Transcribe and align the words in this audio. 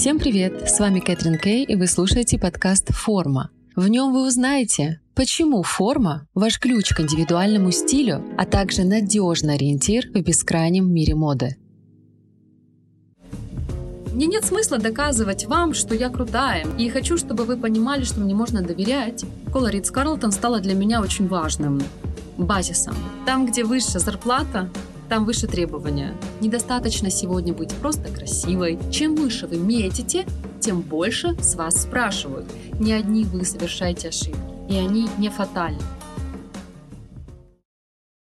Всем 0.00 0.18
привет! 0.18 0.66
С 0.66 0.80
вами 0.80 0.98
Кэтрин 0.98 1.36
Кей, 1.36 1.62
и 1.62 1.76
вы 1.76 1.86
слушаете 1.86 2.38
подкаст 2.38 2.88
«Форма». 2.88 3.50
В 3.76 3.86
нем 3.86 4.14
вы 4.14 4.26
узнаете, 4.26 4.98
почему 5.14 5.62
форма– 5.62 6.26
ваш 6.34 6.58
ключ 6.58 6.94
к 6.94 7.00
индивидуальному 7.00 7.70
стилю, 7.70 8.24
а 8.38 8.46
также 8.46 8.84
надежный 8.84 9.56
ориентир 9.56 10.06
в 10.08 10.22
бескрайнем 10.22 10.90
мире 10.90 11.14
моды. 11.14 11.58
Мне 14.14 14.24
нет 14.24 14.46
смысла 14.46 14.78
доказывать 14.78 15.44
вам, 15.44 15.74
что 15.74 15.94
я 15.94 16.08
крутая, 16.08 16.66
и 16.78 16.88
хочу, 16.88 17.18
чтобы 17.18 17.44
вы 17.44 17.58
понимали, 17.58 18.04
что 18.04 18.20
мне 18.20 18.34
можно 18.34 18.62
доверять. 18.62 19.26
Кола 19.52 19.68
Ридс 19.68 19.90
Карлтон 19.90 20.32
стала 20.32 20.60
для 20.60 20.72
меня 20.72 21.02
очень 21.02 21.28
важным 21.28 21.82
базисом. 22.38 22.94
Там, 23.26 23.44
где 23.44 23.64
высшая 23.64 23.98
зарплата, 23.98 24.70
там 25.10 25.24
выше 25.24 25.48
требования. 25.48 26.16
Недостаточно 26.40 27.10
сегодня 27.10 27.52
быть 27.52 27.74
просто 27.74 28.12
красивой. 28.14 28.78
Чем 28.92 29.16
выше 29.16 29.48
вы 29.48 29.58
метите, 29.58 30.24
тем 30.60 30.82
больше 30.82 31.34
с 31.42 31.56
вас 31.56 31.82
спрашивают. 31.82 32.46
Не 32.78 32.92
одни 32.92 33.24
вы 33.24 33.44
совершаете 33.44 34.10
ошибки, 34.10 34.38
и 34.70 34.76
они 34.76 35.08
не 35.18 35.28
фатальны. 35.28 35.82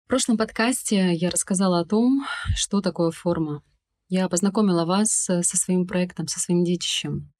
В 0.04 0.08
прошлом 0.08 0.36
подкасте 0.36 1.14
я 1.14 1.30
рассказала 1.30 1.80
о 1.80 1.86
том, 1.86 2.26
что 2.54 2.82
такое 2.82 3.10
форма. 3.10 3.62
Я 4.08 4.28
познакомила 4.28 4.84
вас 4.84 5.10
со 5.10 5.42
своим 5.42 5.86
проектом, 5.86 6.28
со 6.28 6.38
своим 6.38 6.62
детищем. 6.62 7.32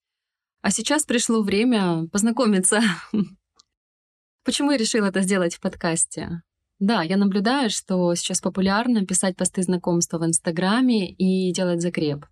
А 0.63 0.71
сейчас 0.71 1.05
пришло 1.05 1.43
время 1.43 2.09
познакомиться. 2.09 2.81
Почему 4.45 4.71
я 4.71 4.79
решила 4.79 5.07
это 5.07 5.21
сделать 5.21 5.57
в 5.57 5.61
подкасте? 5.61 6.43
Да, 6.79 7.03
я 7.03 7.17
наблюдаю, 7.17 7.71
что 7.71 8.15
сейчас 8.15 8.41
популярно 8.41 9.07
писать 9.07 9.37
посты 9.37 9.63
знакомства 9.63 10.19
в 10.19 10.27
Инстаграме 10.27 11.11
и 11.11 11.53
делать 11.53 11.81
закреп. 11.81 12.27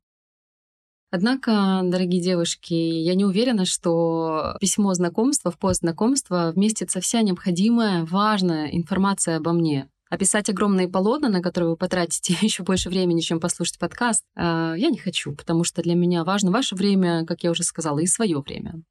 Однако, 1.11 1.81
дорогие 1.85 2.21
девушки, 2.21 2.75
я 2.75 3.15
не 3.15 3.25
уверена, 3.25 3.65
что 3.65 4.57
письмо 4.61 4.93
знакомства, 4.95 5.51
в 5.51 5.59
пост 5.59 5.81
знакомства 5.81 6.53
вместится 6.55 7.01
вся 7.01 7.23
необходимая, 7.23 8.05
важная 8.05 8.67
информация 8.67 9.37
обо 9.37 9.53
мне. 9.53 9.89
Описать 10.11 10.51
огромные 10.51 10.89
полотна, 10.89 11.29
на 11.29 11.41
которые 11.41 11.71
вы 11.71 11.77
потратите 11.77 12.37
еще 12.43 12.65
больше 12.65 12.91
времени, 12.91 13.21
чем 13.21 13.41
послушать 13.41 13.79
подкаст, 13.79 14.25
э, 14.37 14.75
я 14.77 14.91
не 14.91 14.99
хочу, 14.99 15.35
потому 15.35 15.65
что 15.65 15.83
для 15.83 15.95
меня 15.95 16.25
важно 16.25 16.51
ваше 16.51 16.75
время, 16.75 17.25
как 17.25 17.45
я 17.45 17.51
уже 17.51 17.63
сказала, 17.63 18.01
и 18.01 18.07
свое 18.07 18.41
время. 18.41 18.83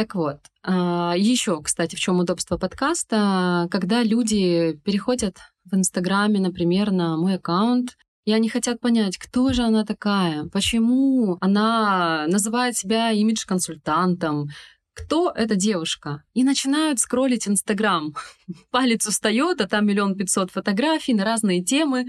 Так 0.00 0.14
вот, 0.14 0.38
а, 0.62 1.12
еще, 1.14 1.60
кстати, 1.62 1.94
в 1.94 2.00
чем 2.00 2.20
удобство 2.20 2.56
подкаста, 2.56 3.68
когда 3.70 4.02
люди 4.02 4.80
переходят 4.82 5.36
в 5.66 5.76
Инстаграме, 5.76 6.40
например, 6.40 6.90
на 6.90 7.18
мой 7.18 7.34
аккаунт, 7.34 7.98
и 8.24 8.32
они 8.32 8.48
хотят 8.48 8.80
понять, 8.80 9.18
кто 9.18 9.52
же 9.52 9.62
она 9.62 9.84
такая, 9.84 10.46
почему 10.46 11.36
она 11.42 12.24
называет 12.28 12.78
себя 12.78 13.10
имидж-консультантом, 13.10 14.48
кто 14.94 15.30
эта 15.30 15.54
девушка. 15.54 16.22
И 16.32 16.44
начинают 16.44 16.98
скроллить 16.98 17.46
Инстаграм. 17.46 18.14
Палец 18.70 19.06
устает, 19.06 19.60
а 19.60 19.68
там 19.68 19.86
миллион 19.86 20.16
пятьсот 20.16 20.50
фотографий 20.50 21.12
на 21.12 21.26
разные 21.26 21.62
темы. 21.62 22.06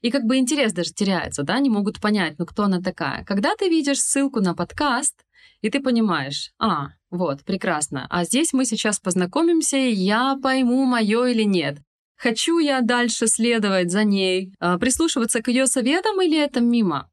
И 0.00 0.12
как 0.12 0.22
бы 0.26 0.36
интерес 0.36 0.72
даже 0.72 0.92
теряется, 0.92 1.42
да, 1.42 1.58
не 1.58 1.70
могут 1.70 2.00
понять, 2.00 2.38
ну 2.38 2.46
кто 2.46 2.62
она 2.62 2.80
такая. 2.80 3.24
Когда 3.24 3.56
ты 3.56 3.68
видишь 3.68 4.00
ссылку 4.00 4.38
на 4.40 4.54
подкаст, 4.54 5.24
и 5.60 5.70
ты 5.70 5.80
понимаешь, 5.80 6.52
а, 6.58 6.90
вот, 7.12 7.44
прекрасно. 7.44 8.06
А 8.08 8.24
здесь 8.24 8.54
мы 8.54 8.64
сейчас 8.64 8.98
познакомимся, 8.98 9.76
и 9.76 9.92
я 9.92 10.38
пойму, 10.42 10.86
мое 10.86 11.26
или 11.26 11.42
нет. 11.42 11.76
Хочу 12.16 12.58
я 12.58 12.80
дальше 12.80 13.26
следовать 13.26 13.90
за 13.90 14.02
ней, 14.04 14.54
а, 14.58 14.78
прислушиваться 14.78 15.42
к 15.42 15.48
ее 15.48 15.66
советам 15.66 16.22
или 16.22 16.42
это 16.42 16.62
мимо? 16.62 17.10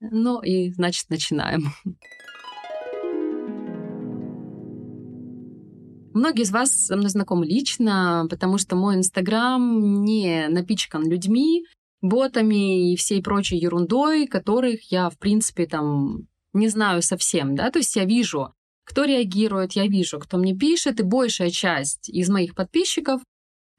Ну 0.00 0.40
и, 0.40 0.72
значит, 0.72 1.10
начинаем. 1.10 1.64
Многие 6.14 6.44
из 6.44 6.50
вас 6.50 6.70
со 6.70 6.96
мной 6.96 7.10
знакомы 7.10 7.44
лично, 7.44 8.26
потому 8.30 8.56
что 8.56 8.74
мой 8.74 8.96
Инстаграм 8.96 10.02
не 10.02 10.48
напичкан 10.48 11.06
людьми, 11.06 11.66
ботами 12.00 12.90
и 12.90 12.96
всей 12.96 13.22
прочей 13.22 13.58
ерундой, 13.58 14.26
которых 14.26 14.90
я, 14.90 15.10
в 15.10 15.18
принципе, 15.18 15.66
там 15.66 16.26
не 16.54 16.68
знаю 16.68 17.02
совсем, 17.02 17.54
да, 17.54 17.70
то 17.70 17.80
есть 17.80 17.94
я 17.96 18.06
вижу 18.06 18.54
кто 18.90 19.04
реагирует, 19.04 19.74
я 19.74 19.86
вижу, 19.86 20.18
кто 20.18 20.36
мне 20.36 20.52
пишет, 20.52 20.98
и 20.98 21.04
большая 21.04 21.50
часть 21.50 22.08
из 22.08 22.28
моих 22.28 22.56
подписчиков 22.56 23.22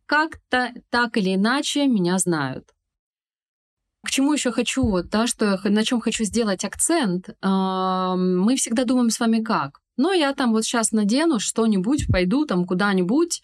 как-то 0.06 0.72
так 0.90 1.18
или 1.18 1.36
иначе 1.36 1.86
меня 1.86 2.18
знают. 2.18 2.70
К 4.06 4.10
чему 4.10 4.32
еще 4.32 4.54
хочу, 4.54 5.04
да, 5.04 5.28
что 5.28 5.60
на 5.70 5.84
чем 5.84 6.00
хочу 6.00 6.24
сделать 6.24 6.64
акцент, 6.64 7.28
мы 7.42 8.56
всегда 8.56 8.86
думаем 8.86 9.10
с 9.10 9.20
вами 9.20 9.44
как. 9.44 9.82
Ну, 9.98 10.14
я 10.14 10.34
там 10.34 10.54
вот 10.54 10.64
сейчас 10.64 10.94
надену 10.94 11.42
что-нибудь, 11.42 12.08
пойду 12.08 12.46
там 12.46 12.66
куда-нибудь, 12.66 13.44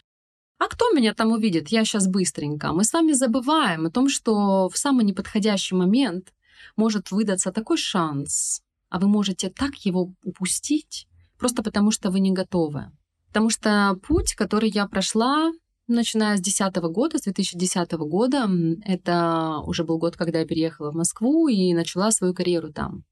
а 0.59 0.69
кто 0.69 0.91
меня 0.91 1.13
там 1.13 1.33
увидит? 1.33 1.67
Я 1.67 1.83
сейчас 1.83 2.07
быстренько. 2.07 2.71
Мы 2.71 2.85
с 2.85 2.93
вами 2.93 3.11
забываем 3.11 3.87
о 3.87 3.91
том, 3.91 4.07
что 4.07 4.69
в 4.69 4.77
самый 4.77 5.03
неподходящий 5.03 5.75
момент 5.75 6.33
может 6.77 7.11
выдаться 7.11 7.51
такой 7.51 7.75
шанс, 7.75 8.61
а 8.89 8.99
вы 8.99 9.09
можете 9.09 9.49
так 9.49 9.75
его 9.85 10.13
упустить, 10.23 11.07
просто 11.37 11.63
потому 11.63 11.91
что 11.91 12.11
вы 12.11 12.19
не 12.19 12.31
готовы. 12.31 12.91
Потому 13.27 13.49
что 13.49 13.99
путь, 14.07 14.35
который 14.35 14.69
я 14.69 14.87
прошла, 14.87 15.51
начиная 15.87 16.37
с 16.37 16.41
2010 16.41 16.75
года, 16.91 17.17
с 17.17 17.23
2010 17.23 17.91
года, 17.93 18.49
это 18.83 19.59
уже 19.65 19.83
был 19.83 19.97
год, 19.97 20.17
когда 20.17 20.39
я 20.39 20.45
переехала 20.45 20.91
в 20.91 20.95
Москву 20.95 21.47
и 21.47 21.73
начала 21.73 22.11
свою 22.11 22.33
карьеру 22.33 22.71
там. 22.73 23.03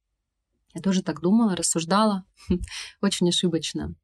Я 0.74 0.82
тоже 0.82 1.04
так 1.04 1.22
думала, 1.22 1.56
рассуждала, 1.56 2.26
очень 3.02 3.30
ошибочно. 3.30 3.96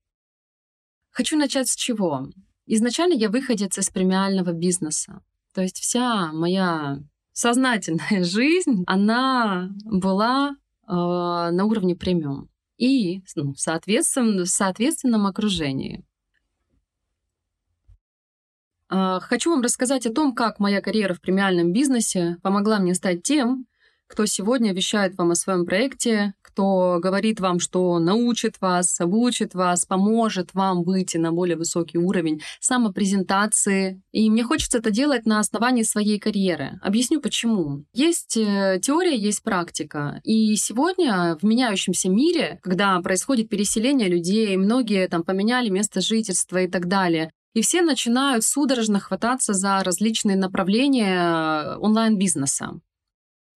Хочу 1.10 1.38
начать 1.38 1.68
с 1.68 1.76
чего? 1.76 2.30
Изначально 2.66 3.14
я 3.14 3.30
выходец 3.30 3.78
из 3.78 3.90
премиального 3.90 4.54
бизнеса. 4.54 5.22
То 5.54 5.62
есть 5.62 5.80
вся 5.80 6.32
моя 6.32 7.00
сознательная 7.34 8.24
жизнь, 8.24 8.84
она 8.88 9.70
была 9.84 10.52
э, 10.52 10.56
на 10.88 11.66
уровне 11.66 11.96
премиум 11.96 12.51
и 12.82 13.22
ну, 13.36 13.54
в, 13.54 13.60
соответствен, 13.60 14.42
в 14.42 14.48
соответственном 14.48 15.28
окружении. 15.28 16.04
А, 18.90 19.20
хочу 19.20 19.52
вам 19.52 19.62
рассказать 19.62 20.08
о 20.08 20.14
том, 20.14 20.34
как 20.34 20.60
моя 20.60 20.82
карьера 20.82 21.14
в 21.14 21.22
премиальном 21.22 21.74
бизнесе 21.74 22.38
помогла 22.42 22.80
мне 22.80 22.96
стать 22.96 23.22
тем, 23.22 23.68
кто 24.12 24.26
сегодня 24.26 24.74
вещает 24.74 25.18
вам 25.18 25.32
о 25.32 25.36
своем 25.36 25.66
проекте, 25.66 26.34
кто 26.42 27.00
говорит 27.02 27.40
вам, 27.40 27.62
что 27.62 27.98
научит 27.98 28.60
вас, 28.60 29.00
обучит 29.00 29.54
вас, 29.54 29.86
поможет 29.86 30.54
вам 30.54 30.84
выйти 30.84 31.16
на 31.16 31.32
более 31.32 31.56
высокий 31.56 31.98
уровень 31.98 32.42
самопрезентации. 32.60 34.02
И 34.12 34.30
мне 34.30 34.44
хочется 34.44 34.80
это 34.80 34.92
делать 34.92 35.26
на 35.26 35.40
основании 35.40 35.84
своей 35.84 36.20
карьеры. 36.20 36.78
Объясню 36.82 37.22
почему. 37.22 37.86
Есть 37.94 38.36
э, 38.36 38.82
теория, 38.84 39.16
есть 39.16 39.44
практика. 39.44 40.20
И 40.26 40.58
сегодня 40.58 41.38
в 41.42 41.46
меняющемся 41.46 42.10
мире, 42.10 42.60
когда 42.64 43.00
происходит 43.00 43.48
переселение 43.48 44.10
людей, 44.10 44.58
многие 44.58 45.08
там 45.08 45.24
поменяли 45.24 45.70
место 45.70 46.02
жительства 46.02 46.58
и 46.58 46.68
так 46.68 46.88
далее, 46.88 47.32
и 47.54 47.62
все 47.62 47.82
начинают 47.82 48.44
судорожно 48.44 49.00
хвататься 49.00 49.54
за 49.54 49.82
различные 49.84 50.36
направления 50.36 51.18
э, 51.18 51.78
онлайн-бизнеса. 51.78 52.82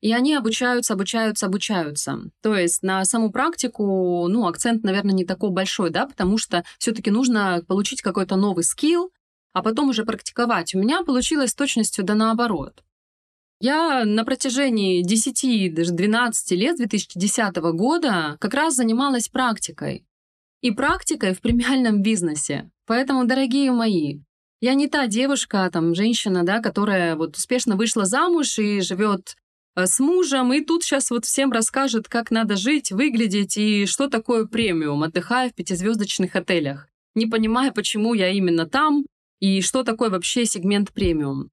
И 0.06 0.14
они 0.14 0.36
обучаются, 0.36 0.94
обучаются, 0.94 1.48
обучаются. 1.48 2.20
То 2.44 2.56
есть 2.56 2.84
на 2.84 3.04
саму 3.06 3.32
практику, 3.32 4.28
ну, 4.28 4.46
акцент, 4.46 4.84
наверное, 4.84 5.16
не 5.16 5.26
такой 5.26 5.50
большой, 5.50 5.90
да, 5.90 6.06
потому 6.06 6.38
что 6.38 6.64
все-таки 6.78 7.10
нужно 7.10 7.64
получить 7.68 8.04
какой-то 8.04 8.36
новый 8.36 8.64
скилл, 8.64 9.12
а 9.52 9.64
потом 9.64 9.90
уже 9.90 10.06
практиковать. 10.06 10.76
У 10.76 10.78
меня 10.78 11.02
получилось 11.02 11.50
с 11.50 11.56
точностью 11.56 12.06
да 12.06 12.14
наоборот. 12.14 12.84
Я 13.60 14.06
на 14.06 14.24
протяжении 14.26 15.02
10, 15.02 15.74
даже 15.74 15.92
12 15.92 16.52
лет, 16.52 16.78
2010 16.78 17.56
года, 17.74 18.38
как 18.40 18.54
раз 18.54 18.76
занималась 18.76 19.28
практикой. 19.28 20.06
И 20.62 20.70
практикой 20.70 21.34
в 21.34 21.42
премиальном 21.42 22.04
бизнесе. 22.04 22.70
Поэтому, 22.86 23.26
дорогие 23.26 23.72
мои, 23.72 24.20
я 24.62 24.76
не 24.76 24.88
та 24.88 25.08
девушка, 25.08 25.68
там, 25.74 25.96
женщина, 25.96 26.44
да, 26.44 26.60
которая 26.60 27.16
вот 27.16 27.38
успешно 27.38 27.76
вышла 27.76 28.06
замуж 28.06 28.60
и 28.60 28.82
живет 28.82 29.36
с 29.76 30.00
мужем, 30.00 30.54
и 30.54 30.62
тут 30.62 30.84
сейчас 30.84 31.12
вот 31.12 31.26
всем 31.26 31.52
расскажет, 31.52 32.08
как 32.08 32.32
надо 32.32 32.56
жить, 32.56 32.92
выглядеть 32.92 33.58
и 33.58 33.86
что 33.86 34.08
такое 34.08 34.46
премиум, 34.46 35.04
отдыхая 35.04 35.50
в 35.50 35.54
пятизвездочных 35.54 36.36
отелях, 36.36 36.88
не 37.14 37.26
понимая, 37.26 37.72
почему 37.72 38.14
я 38.14 38.30
именно 38.30 38.66
там 38.66 39.06
и 39.40 39.62
что 39.62 39.84
такое 39.84 40.10
вообще 40.10 40.46
сегмент 40.46 40.94
премиум. 40.94 41.50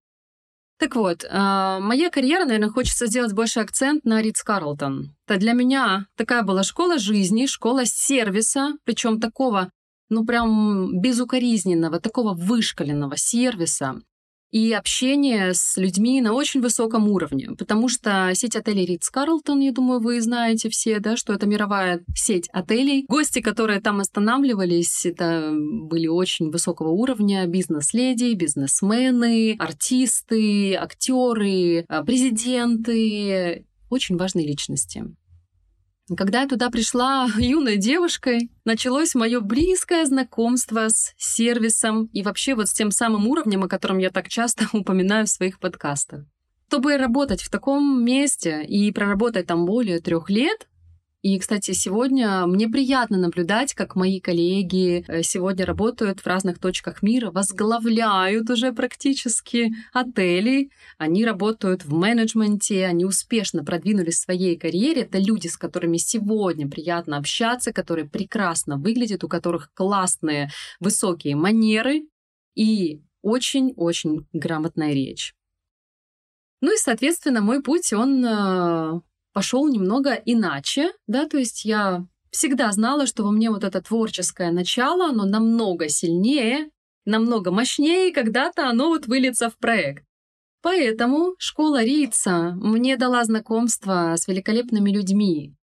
Так 0.79 0.97
вот, 0.97 1.25
э, 1.25 1.79
моя 1.81 2.11
карьера, 2.11 2.45
наверное, 2.45 2.71
хочется 2.71 3.07
сделать 3.07 3.33
больше 3.33 3.61
акцент 3.61 4.05
на 4.05 4.21
Ридс 4.21 4.43
Карлтон. 4.43 5.15
Это 5.29 5.39
для 5.39 5.53
меня 5.53 6.07
такая 6.17 6.43
была 6.43 6.65
школа 6.65 6.99
жизни, 6.99 7.47
школа 7.47 7.87
сервиса, 7.87 8.73
причем 8.85 9.21
такого, 9.21 9.71
ну 10.11 10.25
прям 10.25 11.01
безукоризненного, 11.01 12.01
такого 12.01 12.35
вышкаленного 12.35 13.17
сервиса, 13.17 14.03
и 14.53 14.73
общение 14.73 15.55
с 15.55 15.79
людьми 15.79 16.21
на 16.21 16.35
очень 16.35 16.61
высоком 16.61 17.09
уровне, 17.09 17.51
потому 17.59 17.89
что 17.89 18.31
сеть 18.35 18.55
отелей 18.55 18.85
Ридс 18.85 19.09
Карлтон, 19.09 19.61
я 19.61 19.73
думаю, 19.73 20.01
вы 20.01 20.21
знаете 20.21 20.69
все, 20.69 21.01
да, 21.01 21.17
что 21.17 21.33
это 21.33 21.47
мировая 21.47 22.05
сеть 22.15 22.49
отелей. 22.53 23.07
Гости, 23.09 23.41
которые 23.41 23.81
там 23.81 24.01
останавливались, 24.01 25.07
это 25.07 25.51
были 25.53 26.07
очень 26.07 26.51
высокого 26.51 26.91
уровня 26.91 27.47
бизнес-леди, 27.47 28.35
бизнесмены, 28.35 29.57
артисты, 29.59 30.75
актеры, 30.75 31.87
а, 31.89 32.05
президенты, 32.05 33.65
очень 33.89 34.17
важные 34.17 34.47
личности. 34.47 35.05
Когда 36.17 36.43
я 36.43 36.49
туда 36.49 36.71
пришла 36.71 37.29
юной 37.37 37.77
девушкой, 37.77 38.51
началось 38.65 39.15
мое 39.15 39.41
близкое 39.41 40.05
знакомство 40.05 40.89
с 40.89 41.13
сервисом 41.17 42.07
и 42.13 42.23
вообще 42.23 42.55
вот 42.55 42.69
с 42.69 42.73
тем 42.73 42.91
самым 42.91 43.29
уровнем, 43.29 43.65
о 43.65 43.69
котором 43.69 43.99
я 43.99 44.11
так 44.11 44.29
часто 44.29 44.67
упоминаю 44.73 45.27
в 45.27 45.31
своих 45.31 45.59
подкастах. 45.59 46.25
Чтобы 46.69 46.97
работать 46.97 47.43
в 47.43 47.51
таком 47.51 48.03
месте 48.03 48.65
и 48.65 48.91
проработать 48.93 49.47
там 49.47 49.67
более 49.67 50.01
трех 50.01 50.31
лет, 50.31 50.69
и, 51.23 51.39
кстати, 51.39 51.71
сегодня 51.71 52.45
мне 52.47 52.69
приятно 52.69 53.17
наблюдать, 53.17 53.75
как 53.75 53.95
мои 53.95 54.19
коллеги 54.19 55.05
э, 55.07 55.23
сегодня 55.23 55.65
работают 55.65 56.19
в 56.19 56.27
разных 56.27 56.59
точках 56.59 57.01
мира, 57.01 57.31
возглавляют 57.31 58.51
уже 58.51 58.73
практически 58.73 59.73
отели. 59.93 60.71
Они 60.99 61.25
работают 61.25 61.85
в 61.85 61.93
менеджменте, 61.93 62.87
они 62.87 63.05
успешно 63.05 63.65
продвинулись 63.65 64.17
в 64.17 64.23
своей 64.23 64.59
карьере. 64.59 65.03
Это 65.03 65.19
люди, 65.19 65.47
с 65.47 65.57
которыми 65.57 65.97
сегодня 65.99 66.69
приятно 66.69 67.19
общаться, 67.19 67.73
которые 67.73 68.09
прекрасно 68.09 68.77
выглядят, 68.77 69.23
у 69.23 69.29
которых 69.29 69.71
классные 69.75 70.51
высокие 70.81 71.37
манеры 71.37 72.03
и 72.57 73.01
очень-очень 73.23 74.27
грамотная 74.33 74.93
речь. 74.93 75.37
Ну 76.61 76.75
и, 76.75 76.79
соответственно, 76.79 77.41
мой 77.43 77.63
путь, 77.63 77.93
он 77.93 78.25
э, 78.25 79.01
пошел 79.33 79.69
немного 79.69 80.13
иначе, 80.13 80.93
да, 81.07 81.27
то 81.27 81.39
есть 81.39 81.65
я 81.65 82.07
всегда 82.31 82.73
знала, 82.73 83.07
что 83.07 83.25
во 83.25 83.31
мне 83.31 83.51
вот 83.51 83.65
это 83.65 83.81
творческое 83.81 84.51
начало, 84.51 85.07
оно 85.11 85.25
намного 85.25 85.89
сильнее, 85.89 86.71
намного 87.05 87.51
мощнее, 87.51 88.13
когда-то 88.13 88.69
оно 88.69 88.89
вот 88.89 89.07
выльется 89.07 89.51
в 89.51 89.59
проект. 89.59 90.05
Поэтому 90.63 91.35
школа 91.39 91.83
Рица 91.83 92.53
мне 92.55 92.97
дала 92.97 93.25
знакомство 93.25 94.15
с 94.17 94.29
великолепными 94.29 94.91
людьми. 94.91 95.55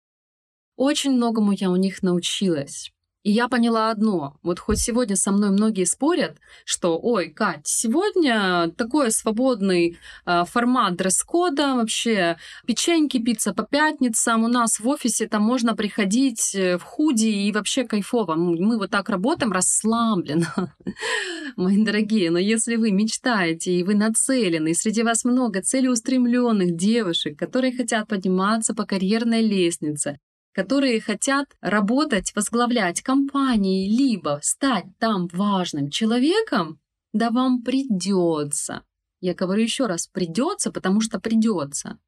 Очень 0.76 1.12
многому 1.12 1.54
я 1.54 1.72
у 1.72 1.78
них 1.78 2.04
научилась. 2.04 2.92
И 3.24 3.32
я 3.32 3.50
поняла 3.50 3.92
одно. 3.92 4.38
Вот 4.44 4.60
хоть 4.60 4.80
сегодня 4.80 5.18
со 5.18 5.32
мной 5.32 5.50
многие 5.50 5.84
спорят, 5.84 6.38
что, 6.64 6.98
ой, 6.98 7.30
Кать, 7.30 7.68
сегодня 7.68 8.72
такой 8.78 9.12
свободный 9.12 9.98
э, 10.26 10.44
формат 10.46 10.96
дресс-кода, 10.96 11.76
вообще 11.76 12.38
печеньки, 12.66 13.20
пицца 13.20 13.54
по 13.54 13.64
пятницам, 13.64 14.46
у 14.46 14.48
нас 14.48 14.80
в 14.80 14.88
офисе 14.88 15.28
там 15.28 15.44
можно 15.44 15.76
приходить 15.76 16.56
э, 16.56 16.78
в 16.78 16.84
худи 16.84 17.28
и 17.28 17.52
вообще 17.52 17.84
кайфово. 17.84 18.36
Мы 18.36 18.78
вот 18.78 18.90
так 18.90 19.10
работаем 19.10 19.52
расслабленно, 19.52 20.74
мои 21.58 21.84
дорогие. 21.84 22.32
Но 22.32 22.40
если 22.40 22.78
вы 22.78 22.92
мечтаете 22.92 23.74
и 23.74 23.84
вы 23.84 23.96
нацелены, 23.96 24.70
и 24.70 24.74
среди 24.74 25.04
вас 25.04 25.26
много 25.26 25.62
целеустремленных 25.62 26.78
девушек, 26.78 27.38
которые 27.38 27.76
хотят 27.76 28.08
подниматься 28.08 28.74
по 28.74 28.86
карьерной 28.86 29.42
лестнице, 29.42 30.20
которые 30.54 31.00
хотят 31.00 31.56
работать, 31.62 32.34
возглавлять 32.36 33.02
компании, 33.02 33.90
либо 33.90 34.40
стать 34.42 34.86
там 35.00 35.28
важным 35.28 35.90
человеком, 35.90 36.80
да 37.14 37.30
вам 37.32 37.64
придется. 37.64 38.84
Я 39.22 39.34
говорю 39.34 39.64
еще 39.64 39.86
раз, 39.86 40.08
придется, 40.08 40.72
потому 40.72 41.02
что 41.02 41.20
придется. 41.20 42.00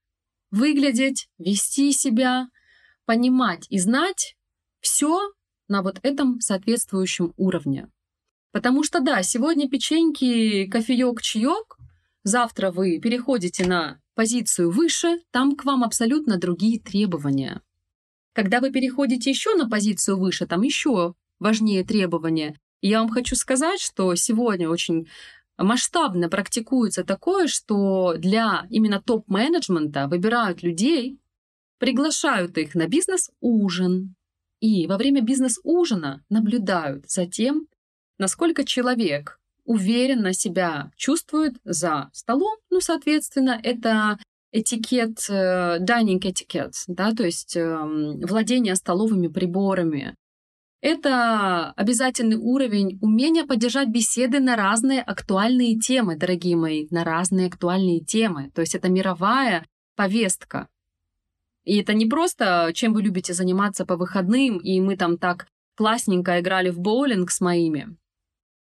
Выглядеть, 0.50 1.30
вести 1.38 1.92
себя, 1.92 2.48
понимать 3.06 3.66
и 3.70 3.80
знать 3.80 4.36
все 4.80 5.32
на 5.68 5.82
вот 5.82 6.00
этом 6.04 6.40
соответствующем 6.40 7.34
уровне. 7.38 7.90
Потому 8.52 8.84
что 8.84 9.00
да, 9.00 9.24
сегодня 9.24 9.70
печеньки, 9.70 10.66
кофеек, 10.68 11.22
чаек, 11.22 11.78
завтра 12.24 12.72
вы 12.72 13.00
переходите 13.00 13.66
на 13.66 14.00
позицию 14.16 14.72
выше, 14.72 15.22
там 15.32 15.56
к 15.56 15.64
вам 15.64 15.84
абсолютно 15.84 16.38
другие 16.38 16.80
требования. 16.80 17.62
Когда 18.34 18.62
вы 18.62 18.72
переходите 18.72 19.30
еще 19.30 19.56
на 19.56 19.70
позицию 19.70 20.18
выше, 20.18 20.46
там 20.46 20.62
еще 20.62 21.16
важнее 21.40 21.84
требования. 21.84 22.58
я 22.82 23.00
вам 23.00 23.10
хочу 23.10 23.36
сказать, 23.36 23.82
что 23.82 24.16
сегодня 24.16 24.70
очень 24.70 25.08
масштабно 25.58 26.30
практикуется 26.30 27.04
такое, 27.04 27.48
что 27.48 28.16
для 28.18 28.66
именно 28.70 29.02
топ-менеджмента 29.02 30.08
выбирают 30.08 30.64
людей, 30.64 31.20
приглашают 31.78 32.58
их 32.58 32.76
на 32.76 32.88
бизнес-ужин. 32.88 34.16
И 34.60 34.88
во 34.88 34.98
время 34.98 35.22
бизнес-ужина 35.22 36.24
наблюдают 36.30 37.10
за 37.10 37.26
тем, 37.26 37.68
насколько 38.18 38.64
человек 38.64 39.40
уверенно 39.66 40.34
себя 40.34 40.92
чувствует 40.96 41.56
за 41.64 42.10
столом. 42.14 42.58
Ну, 42.70 42.80
соответственно, 42.82 43.60
это 43.62 44.20
этикет, 44.52 45.18
э, 45.30 45.80
dining 45.80 46.20
этикет, 46.20 46.74
да, 46.88 47.14
то 47.14 47.24
есть 47.24 47.56
эм, 47.56 48.20
владение 48.20 48.76
столовыми 48.76 49.28
приборами. 49.28 50.16
Это 50.82 51.72
обязательный 51.74 52.38
уровень 52.38 52.98
умения 53.02 53.46
поддержать 53.46 53.90
беседы 53.90 54.40
на 54.40 54.56
разные 54.56 55.02
актуальные 55.02 55.78
темы, 55.80 56.16
дорогие 56.16 56.56
мои, 56.56 56.88
на 56.90 57.04
разные 57.04 57.48
актуальные 57.48 58.00
темы. 58.00 58.52
То 58.56 58.62
есть 58.62 58.74
это 58.74 58.90
мировая 58.90 59.66
повестка. 59.96 60.68
И 61.64 61.78
это 61.78 61.94
не 61.94 62.08
просто, 62.08 62.72
чем 62.74 62.94
вы 62.94 63.04
любите 63.04 63.34
заниматься 63.34 63.86
по 63.86 63.96
выходным, 63.96 64.58
и 64.58 64.80
мы 64.82 64.98
там 64.98 65.20
так 65.20 65.48
классненько 65.76 66.40
играли 66.40 66.72
в 66.72 66.80
боулинг 66.80 67.30
с 67.30 67.42
моими. 67.42 67.96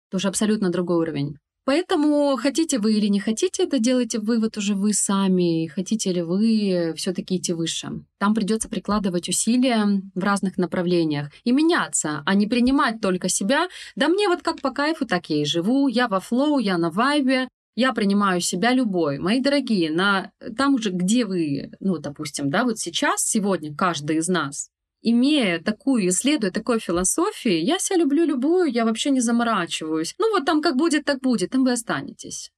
Это 0.08 0.16
уже 0.16 0.28
абсолютно 0.28 0.70
другой 0.70 0.98
уровень. 0.98 1.36
Поэтому 1.64 2.36
хотите 2.36 2.78
вы 2.80 2.94
или 2.94 3.06
не 3.06 3.20
хотите 3.20 3.62
это 3.62 3.78
делайте 3.78 4.18
вывод 4.18 4.56
уже 4.56 4.74
вы 4.74 4.92
сами, 4.92 5.68
хотите 5.68 6.12
ли 6.12 6.22
вы 6.22 6.92
все-таки 6.96 7.36
идти 7.36 7.52
выше. 7.52 8.04
Там 8.18 8.34
придется 8.34 8.68
прикладывать 8.68 9.28
усилия 9.28 10.02
в 10.14 10.18
разных 10.18 10.58
направлениях 10.58 11.30
и 11.44 11.52
меняться, 11.52 12.22
а 12.26 12.34
не 12.34 12.48
принимать 12.48 13.00
только 13.00 13.28
себя. 13.28 13.68
Да 13.94 14.08
мне 14.08 14.28
вот 14.28 14.42
как 14.42 14.60
по 14.60 14.70
кайфу, 14.70 15.06
так 15.06 15.30
я 15.30 15.42
и 15.42 15.44
живу, 15.44 15.86
я 15.86 16.08
во 16.08 16.18
флоу, 16.18 16.58
я 16.58 16.78
на 16.78 16.90
вайбе, 16.90 17.48
я 17.76 17.92
принимаю 17.92 18.40
себя 18.40 18.72
любой. 18.72 19.18
Мои 19.18 19.40
дорогие, 19.40 19.92
на 19.92 20.32
там 20.56 20.74
уже, 20.74 20.90
где 20.90 21.24
вы, 21.24 21.70
ну, 21.78 21.98
допустим, 21.98 22.50
да, 22.50 22.64
вот 22.64 22.78
сейчас, 22.78 23.24
сегодня 23.24 23.74
каждый 23.74 24.16
из 24.16 24.26
нас 24.28 24.68
имея 25.02 25.60
такую, 25.60 26.08
исследуя 26.08 26.50
такой 26.50 26.78
философии, 26.78 27.52
я 27.52 27.78
себя 27.78 27.98
люблю 27.98 28.24
любую, 28.24 28.70
я 28.70 28.84
вообще 28.84 29.10
не 29.10 29.20
заморачиваюсь. 29.20 30.14
Ну 30.18 30.30
вот 30.30 30.44
там 30.44 30.62
как 30.62 30.76
будет, 30.76 31.04
так 31.04 31.20
будет, 31.20 31.50
там 31.50 31.64
вы 31.64 31.72
останетесь. 31.72 32.50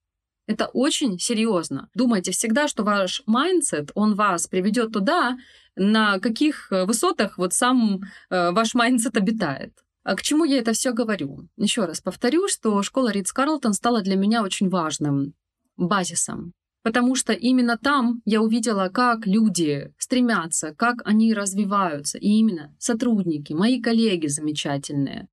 Это 0.46 0.66
очень 0.66 1.18
серьезно. 1.18 1.88
Думайте 1.94 2.32
всегда, 2.32 2.68
что 2.68 2.84
ваш 2.84 3.22
mindset, 3.26 3.90
он 3.94 4.14
вас 4.14 4.46
приведет 4.46 4.92
туда, 4.92 5.38
на 5.74 6.18
каких 6.20 6.70
э, 6.70 6.84
высотах 6.84 7.38
вот 7.38 7.54
сам 7.54 8.02
э, 8.30 8.50
ваш 8.50 8.74
mindset 8.74 9.16
обитает. 9.16 9.72
А 10.02 10.14
к 10.16 10.22
чему 10.22 10.44
я 10.44 10.58
это 10.58 10.74
все 10.74 10.92
говорю? 10.92 11.48
Еще 11.56 11.86
раз 11.86 12.02
повторю, 12.02 12.46
что 12.48 12.82
школа 12.82 13.10
Ритц 13.10 13.32
Карлтон 13.32 13.72
стала 13.72 14.02
для 14.02 14.16
меня 14.16 14.42
очень 14.42 14.68
важным 14.68 15.32
базисом 15.78 16.52
потому 16.84 17.14
что 17.14 17.32
именно 17.32 17.78
там 17.78 18.20
я 18.26 18.42
увидела, 18.42 18.90
как 18.90 19.26
люди 19.26 19.92
стремятся, 19.98 20.74
как 20.76 20.96
они 21.06 21.32
развиваются, 21.32 22.18
и 22.18 22.28
именно 22.28 22.76
сотрудники, 22.78 23.54
мои 23.54 23.80
коллеги 23.80 24.26
замечательные, 24.26 25.28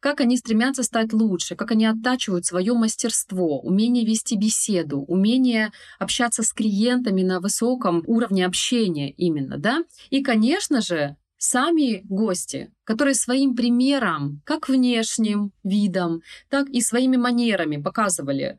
как 0.00 0.20
они 0.20 0.36
стремятся 0.36 0.84
стать 0.84 1.12
лучше, 1.12 1.56
как 1.56 1.72
они 1.72 1.86
оттачивают 1.86 2.46
свое 2.46 2.72
мастерство, 2.74 3.60
умение 3.60 4.06
вести 4.06 4.36
беседу, 4.36 5.00
умение 5.00 5.72
общаться 5.98 6.44
с 6.44 6.52
клиентами 6.52 7.22
на 7.22 7.40
высоком 7.40 8.04
уровне 8.06 8.46
общения 8.46 9.10
именно, 9.10 9.58
да? 9.58 9.82
И, 10.10 10.22
конечно 10.22 10.80
же, 10.80 11.16
сами 11.36 12.02
гости, 12.04 12.72
которые 12.84 13.14
своим 13.14 13.56
примером, 13.56 14.40
как 14.44 14.68
внешним 14.68 15.50
видом, 15.64 16.22
так 16.48 16.68
и 16.68 16.80
своими 16.80 17.16
манерами 17.16 17.82
показывали, 17.82 18.58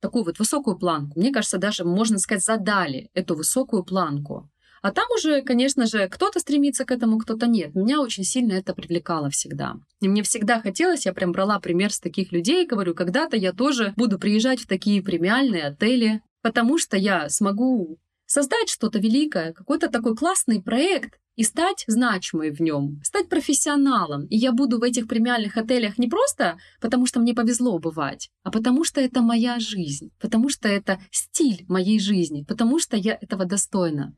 такую 0.00 0.24
вот 0.24 0.38
высокую 0.38 0.78
планку. 0.78 1.18
Мне 1.18 1.32
кажется, 1.32 1.58
даже, 1.58 1.84
можно 1.84 2.18
сказать, 2.18 2.44
задали 2.44 3.10
эту 3.14 3.34
высокую 3.34 3.84
планку. 3.84 4.50
А 4.80 4.92
там 4.92 5.06
уже, 5.16 5.42
конечно 5.42 5.86
же, 5.86 6.08
кто-то 6.08 6.38
стремится 6.38 6.84
к 6.84 6.92
этому, 6.92 7.18
кто-то 7.18 7.46
нет. 7.46 7.74
Меня 7.74 8.00
очень 8.00 8.24
сильно 8.24 8.52
это 8.52 8.74
привлекало 8.74 9.28
всегда. 9.30 9.74
И 10.00 10.08
мне 10.08 10.22
всегда 10.22 10.60
хотелось, 10.60 11.06
я 11.06 11.12
прям 11.12 11.32
брала 11.32 11.58
пример 11.58 11.92
с 11.92 11.98
таких 11.98 12.32
людей, 12.32 12.66
говорю, 12.66 12.94
когда-то 12.94 13.36
я 13.36 13.52
тоже 13.52 13.92
буду 13.96 14.18
приезжать 14.18 14.60
в 14.60 14.68
такие 14.68 15.02
премиальные 15.02 15.64
отели, 15.64 16.22
потому 16.42 16.78
что 16.78 16.96
я 16.96 17.28
смогу 17.28 17.98
создать 18.28 18.68
что-то 18.68 18.98
великое, 18.98 19.52
какой-то 19.52 19.88
такой 19.88 20.14
классный 20.14 20.62
проект 20.62 21.18
и 21.34 21.42
стать 21.42 21.84
значимой 21.86 22.50
в 22.50 22.60
нем, 22.60 23.00
стать 23.02 23.28
профессионалом. 23.28 24.26
И 24.26 24.36
я 24.36 24.52
буду 24.52 24.78
в 24.78 24.82
этих 24.82 25.08
премиальных 25.08 25.56
отелях 25.56 25.96
не 25.98 26.08
просто 26.08 26.58
потому, 26.80 27.06
что 27.06 27.20
мне 27.20 27.34
повезло 27.34 27.78
бывать, 27.78 28.30
а 28.42 28.50
потому 28.50 28.84
что 28.84 29.00
это 29.00 29.22
моя 29.22 29.58
жизнь, 29.58 30.10
потому 30.20 30.50
что 30.50 30.68
это 30.68 31.00
стиль 31.10 31.64
моей 31.68 31.98
жизни, 31.98 32.44
потому 32.46 32.78
что 32.78 32.96
я 32.96 33.18
этого 33.20 33.46
достойна. 33.46 34.14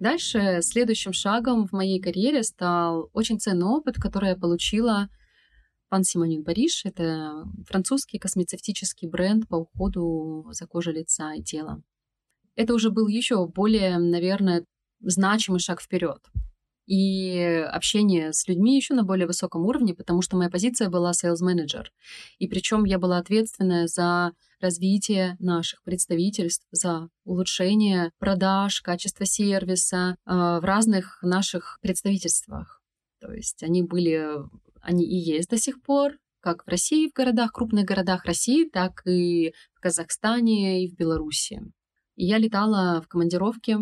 Дальше 0.00 0.58
следующим 0.60 1.14
шагом 1.14 1.66
в 1.66 1.72
моей 1.72 2.00
карьере 2.00 2.42
стал 2.42 3.08
очень 3.14 3.40
ценный 3.40 3.66
опыт, 3.66 3.94
который 3.96 4.30
я 4.30 4.36
получила 4.36 5.08
Пан 5.88 6.02
Симонин 6.04 6.44
Париж— 6.44 6.82
это 6.84 7.44
французский 7.66 8.18
космецевтический 8.18 9.08
бренд 9.08 9.48
по 9.48 9.56
уходу 9.56 10.46
за 10.50 10.66
кожей 10.66 10.94
лица 10.94 11.34
и 11.34 11.42
тела. 11.42 11.82
Это 12.56 12.74
уже 12.74 12.90
был 12.90 13.06
еще 13.06 13.46
более, 13.46 13.98
наверное, 13.98 14.64
значимый 15.00 15.60
шаг 15.60 15.80
вперед. 15.80 16.20
И 16.86 17.64
общение 17.72 18.32
с 18.32 18.46
людьми 18.46 18.76
еще 18.76 18.94
на 18.94 19.02
более 19.02 19.26
высоком 19.26 19.66
уровне, 19.66 19.94
потому 19.94 20.22
что 20.22 20.36
моя 20.36 20.48
позиция 20.48 20.88
была 20.88 21.10
sales 21.10 21.42
manager. 21.42 21.86
И 22.38 22.46
причем 22.46 22.84
я 22.84 22.98
была 22.98 23.18
ответственная 23.18 23.88
за 23.88 24.32
развитие 24.60 25.36
наших 25.40 25.82
представительств, 25.82 26.66
за 26.70 27.08
улучшение 27.24 28.12
продаж, 28.18 28.80
качества 28.80 29.26
сервиса 29.26 30.16
э, 30.24 30.30
в 30.32 30.64
разных 30.64 31.18
наших 31.22 31.78
представительствах. 31.82 32.80
То 33.20 33.32
есть 33.32 33.62
они 33.62 33.82
были 33.82 34.28
они 34.86 35.04
и 35.04 35.16
есть 35.16 35.50
до 35.50 35.58
сих 35.58 35.82
пор, 35.82 36.12
как 36.40 36.64
в 36.64 36.68
России, 36.68 37.08
в 37.08 37.12
городах, 37.12 37.52
крупных 37.52 37.84
городах 37.84 38.24
России, 38.24 38.68
так 38.68 39.02
и 39.06 39.52
в 39.74 39.80
Казахстане 39.80 40.84
и 40.84 40.88
в 40.88 40.94
Беларуси. 40.94 41.60
И 42.14 42.24
я 42.24 42.38
летала 42.38 43.02
в 43.02 43.08
командировке, 43.08 43.78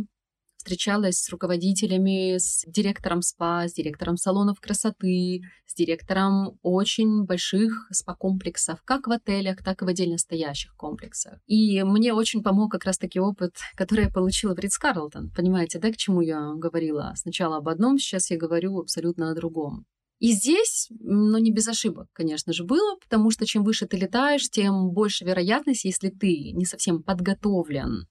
встречалась 0.56 1.18
с 1.18 1.28
руководителями, 1.28 2.38
с 2.38 2.64
директором 2.66 3.20
СПА, 3.20 3.68
с 3.68 3.74
директором 3.74 4.16
салонов 4.16 4.60
красоты, 4.60 5.42
с 5.66 5.74
директором 5.74 6.58
очень 6.62 7.24
больших 7.24 7.86
СПА-комплексов, 7.92 8.80
как 8.82 9.06
в 9.06 9.10
отелях, 9.10 9.62
так 9.62 9.82
и 9.82 9.84
в 9.84 9.88
отдельно 9.88 10.16
стоящих 10.16 10.74
комплексах. 10.74 11.38
И 11.46 11.82
мне 11.82 12.14
очень 12.14 12.42
помог 12.42 12.72
как 12.72 12.84
раз-таки 12.84 13.20
опыт, 13.20 13.56
который 13.76 14.06
я 14.06 14.10
получила 14.10 14.54
в 14.54 14.58
Ридс 14.58 14.78
Карлтон. 14.78 15.30
Понимаете, 15.36 15.78
да, 15.78 15.92
к 15.92 15.98
чему 15.98 16.22
я 16.22 16.54
говорила? 16.54 17.12
Сначала 17.14 17.58
об 17.58 17.68
одном, 17.68 17.98
сейчас 17.98 18.30
я 18.30 18.38
говорю 18.38 18.80
абсолютно 18.80 19.30
о 19.30 19.34
другом. 19.34 19.84
И 20.18 20.32
здесь, 20.32 20.88
ну, 21.00 21.38
не 21.38 21.52
без 21.52 21.68
ошибок, 21.68 22.08
конечно 22.12 22.52
же, 22.52 22.64
было, 22.64 22.96
потому 23.00 23.30
что 23.30 23.46
чем 23.46 23.64
выше 23.64 23.86
ты 23.86 23.96
летаешь, 23.96 24.48
тем 24.48 24.90
больше 24.90 25.24
вероятность, 25.24 25.84
если 25.84 26.08
ты 26.08 26.52
не 26.52 26.64
совсем 26.64 27.02
подготовлен 27.02 28.06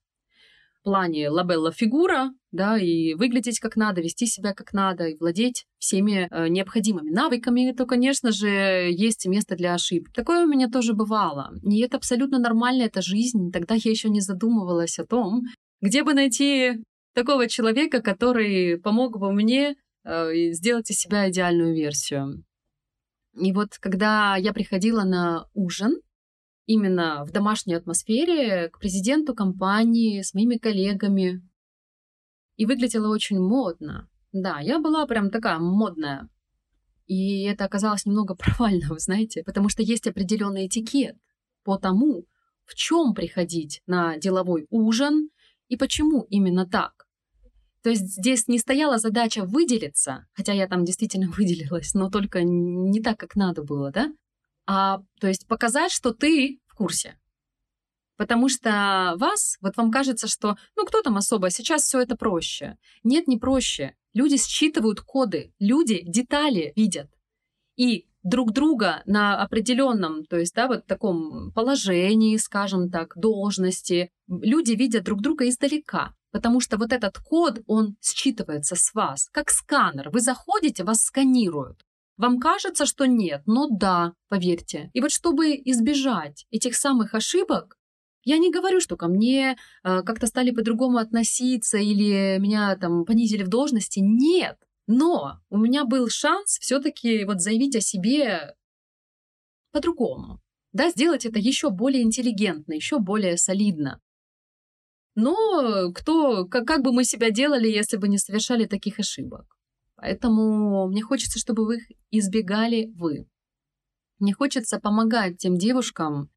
в 0.80 0.84
плане 0.84 1.30
лабелла 1.30 1.72
фигура, 1.72 2.34
да, 2.52 2.78
и 2.78 3.14
выглядеть 3.14 3.60
как 3.60 3.78
надо, 3.78 4.02
вести 4.02 4.26
себя 4.26 4.54
как 4.54 4.74
надо, 4.74 5.06
и 5.06 5.18
владеть 5.18 5.66
всеми 5.80 6.28
э, 6.30 6.50
необходимыми 6.50 7.10
навыками, 7.10 7.72
то, 7.72 7.86
конечно 7.86 8.34
же, 8.34 8.48
есть 8.92 9.26
место 9.26 9.56
для 9.56 9.76
ошибок. 9.76 10.12
Такое 10.14 10.44
у 10.44 10.48
меня 10.48 10.68
тоже 10.68 10.94
бывало. 10.94 11.54
И 11.64 11.80
это 11.80 11.96
абсолютно 11.96 12.38
нормально, 12.38 12.84
это 12.84 13.02
жизнь. 13.02 13.50
Тогда 13.54 13.76
я 13.76 13.90
еще 13.90 14.10
не 14.10 14.20
задумывалась 14.20 15.00
о 15.00 15.06
том, 15.06 15.44
где 15.82 16.04
бы 16.04 16.14
найти 16.14 16.84
такого 17.16 17.48
человека, 17.48 18.02
который 18.02 18.78
помог 18.78 19.18
бы 19.18 19.32
мне 19.32 19.76
и 20.06 20.52
сделать 20.54 20.90
из 20.92 21.00
себя 21.00 21.30
идеальную 21.30 21.74
версию. 21.74 22.44
И 23.34 23.52
вот 23.52 23.78
когда 23.80 24.36
я 24.36 24.54
приходила 24.54 25.04
на 25.04 25.48
ужин, 25.54 26.00
именно 26.66 27.26
в 27.26 27.32
домашней 27.32 27.74
атмосфере, 27.74 28.70
к 28.70 28.80
президенту 28.80 29.34
компании, 29.34 30.22
с 30.22 30.34
моими 30.34 30.58
коллегами, 30.58 31.42
и 32.56 32.66
выглядела 32.66 33.12
очень 33.12 33.40
модно. 33.40 34.10
Да, 34.32 34.60
я 34.60 34.80
была 34.80 35.06
прям 35.06 35.30
такая 35.30 35.60
модная. 35.60 36.30
И 37.06 37.44
это 37.44 37.66
оказалось 37.66 38.06
немного 38.06 38.36
провально, 38.36 38.90
вы 38.90 39.00
знаете, 39.00 39.44
потому 39.44 39.70
что 39.70 39.84
есть 39.84 40.08
определенный 40.08 40.68
этикет 40.68 41.18
по 41.64 41.78
тому, 41.78 42.26
в 42.66 42.76
чем 42.76 43.14
приходить 43.14 43.82
на 43.88 44.18
деловой 44.18 44.68
ужин 44.70 45.30
и 45.68 45.76
почему 45.76 46.26
именно 46.30 46.66
так. 46.68 47.03
То 47.84 47.90
есть 47.90 48.04
здесь 48.04 48.48
не 48.48 48.60
стояла 48.60 48.98
задача 48.98 49.44
выделиться, 49.44 50.26
хотя 50.34 50.54
я 50.54 50.68
там 50.68 50.86
действительно 50.86 51.30
выделилась, 51.38 51.94
но 51.94 52.10
только 52.10 52.44
не 52.44 53.02
так, 53.02 53.20
как 53.20 53.36
надо 53.36 53.64
было, 53.64 53.92
да? 53.92 54.12
А 54.66 55.02
то 55.20 55.28
есть 55.28 55.46
показать, 55.48 55.92
что 55.92 56.14
ты 56.14 56.62
в 56.68 56.76
курсе. 56.76 57.18
Потому 58.16 58.48
что 58.48 59.16
вас, 59.18 59.58
вот 59.60 59.76
вам 59.76 59.92
кажется, 59.92 60.28
что, 60.28 60.56
ну, 60.78 60.86
кто 60.86 61.02
там 61.02 61.18
особо, 61.18 61.50
сейчас 61.50 61.84
все 61.84 62.00
это 62.00 62.16
проще. 62.16 62.78
Нет, 63.04 63.28
не 63.28 63.38
проще. 63.38 63.96
Люди 64.14 64.38
считывают 64.38 65.02
коды, 65.02 65.54
люди 65.60 66.04
детали 66.06 66.72
видят. 66.76 67.10
И 67.76 68.08
друг 68.22 68.54
друга 68.54 69.02
на 69.06 69.42
определенном, 69.42 70.26
то 70.26 70.38
есть, 70.38 70.54
да, 70.54 70.68
вот 70.68 70.86
таком 70.86 71.52
положении, 71.54 72.38
скажем 72.38 72.90
так, 72.90 73.18
должности, 73.18 74.12
люди 74.28 74.72
видят 74.72 75.04
друг 75.04 75.22
друга 75.22 75.50
издалека. 75.50 76.14
Потому 76.34 76.60
что 76.60 76.78
вот 76.78 76.92
этот 76.92 77.20
код, 77.20 77.62
он 77.68 77.96
считывается 78.02 78.76
с 78.76 78.94
вас, 78.96 79.30
как 79.32 79.52
сканер. 79.52 80.10
Вы 80.10 80.20
заходите, 80.20 80.84
вас 80.84 81.04
сканируют. 81.04 81.86
Вам 82.18 82.40
кажется, 82.40 82.88
что 82.88 83.06
нет, 83.06 83.44
но 83.46 83.68
да, 83.70 84.14
поверьте. 84.30 84.90
И 84.94 85.02
вот 85.02 85.12
чтобы 85.12 85.54
избежать 85.54 86.48
этих 86.50 86.76
самых 86.76 87.14
ошибок, 87.14 87.78
я 88.24 88.40
не 88.40 88.52
говорю, 88.52 88.82
что 88.82 88.98
ко 88.98 89.08
мне 89.08 89.58
э, 89.84 90.02
как-то 90.02 90.26
стали 90.26 90.50
по-другому 90.50 90.98
относиться 90.98 91.78
или 91.78 92.40
меня 92.40 92.76
там 92.78 93.06
понизили 93.06 93.44
в 93.44 93.50
должности. 93.50 94.00
Нет. 94.00 94.58
Но 94.88 95.40
у 95.52 95.58
меня 95.58 95.86
был 95.86 96.10
шанс 96.10 96.58
все-таки 96.60 97.26
вот 97.26 97.42
заявить 97.42 97.76
о 97.76 97.82
себе 97.82 98.56
по-другому. 99.72 100.40
Да, 100.72 100.90
сделать 100.90 101.28
это 101.28 101.38
еще 101.38 101.70
более 101.70 102.02
интеллигентно, 102.02 102.74
еще 102.74 102.98
более 102.98 103.38
солидно. 103.38 104.02
Но 105.16 105.92
кто, 105.94 106.46
как, 106.46 106.66
как 106.66 106.82
бы 106.82 106.92
мы 106.92 107.04
себя 107.04 107.30
делали, 107.30 107.68
если 107.68 107.98
бы 107.98 108.08
не 108.08 108.18
совершали 108.18 108.66
таких 108.66 109.00
ошибок? 109.00 109.46
Поэтому 109.96 110.88
мне 110.88 111.02
хочется, 111.02 111.40
чтобы 111.40 111.66
вы 111.66 111.78
их 111.78 111.84
избегали 112.12 112.92
вы. 112.96 113.28
Мне 114.20 114.34
хочется 114.34 114.80
помогать 114.80 115.38
тем 115.38 115.58
девушкам, 115.58 116.30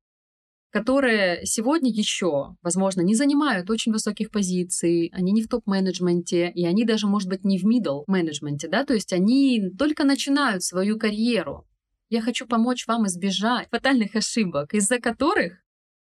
которые 0.71 1.47
сегодня 1.47 1.91
еще, 1.91 2.57
возможно, 2.63 3.01
не 3.01 3.15
занимают 3.15 3.71
очень 3.71 3.93
высоких 3.93 4.31
позиций, 4.31 5.11
они 5.15 5.33
не 5.33 5.43
в 5.43 5.49
топ-менеджменте, 5.49 6.51
и 6.55 6.67
они 6.67 6.85
даже, 6.85 7.07
может 7.07 7.29
быть, 7.29 7.45
не 7.45 7.59
в 7.59 7.65
middle 7.65 8.05
менеджменте, 8.07 8.69
да, 8.69 8.85
то 8.85 8.93
есть 8.93 9.13
они 9.13 9.71
только 9.79 10.05
начинают 10.05 10.63
свою 10.63 10.99
карьеру. 10.99 11.67
Я 12.09 12.21
хочу 12.21 12.47
помочь 12.47 12.87
вам 12.87 13.07
избежать 13.07 13.69
фатальных 13.71 14.15
ошибок, 14.15 14.75
из-за 14.75 14.99
которых 14.99 15.55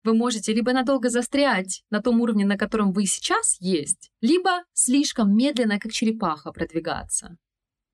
вы 0.05 0.15
можете 0.15 0.53
либо 0.53 0.73
надолго 0.73 1.09
застрять 1.09 1.83
на 1.91 2.01
том 2.01 2.21
уровне, 2.21 2.45
на 2.45 2.57
котором 2.57 2.93
вы 2.93 3.07
сейчас 3.07 3.57
есть, 3.61 4.11
либо 4.21 4.63
слишком 4.73 5.35
медленно, 5.35 5.79
как 5.79 5.93
черепаха, 5.93 6.53
продвигаться. 6.53 7.37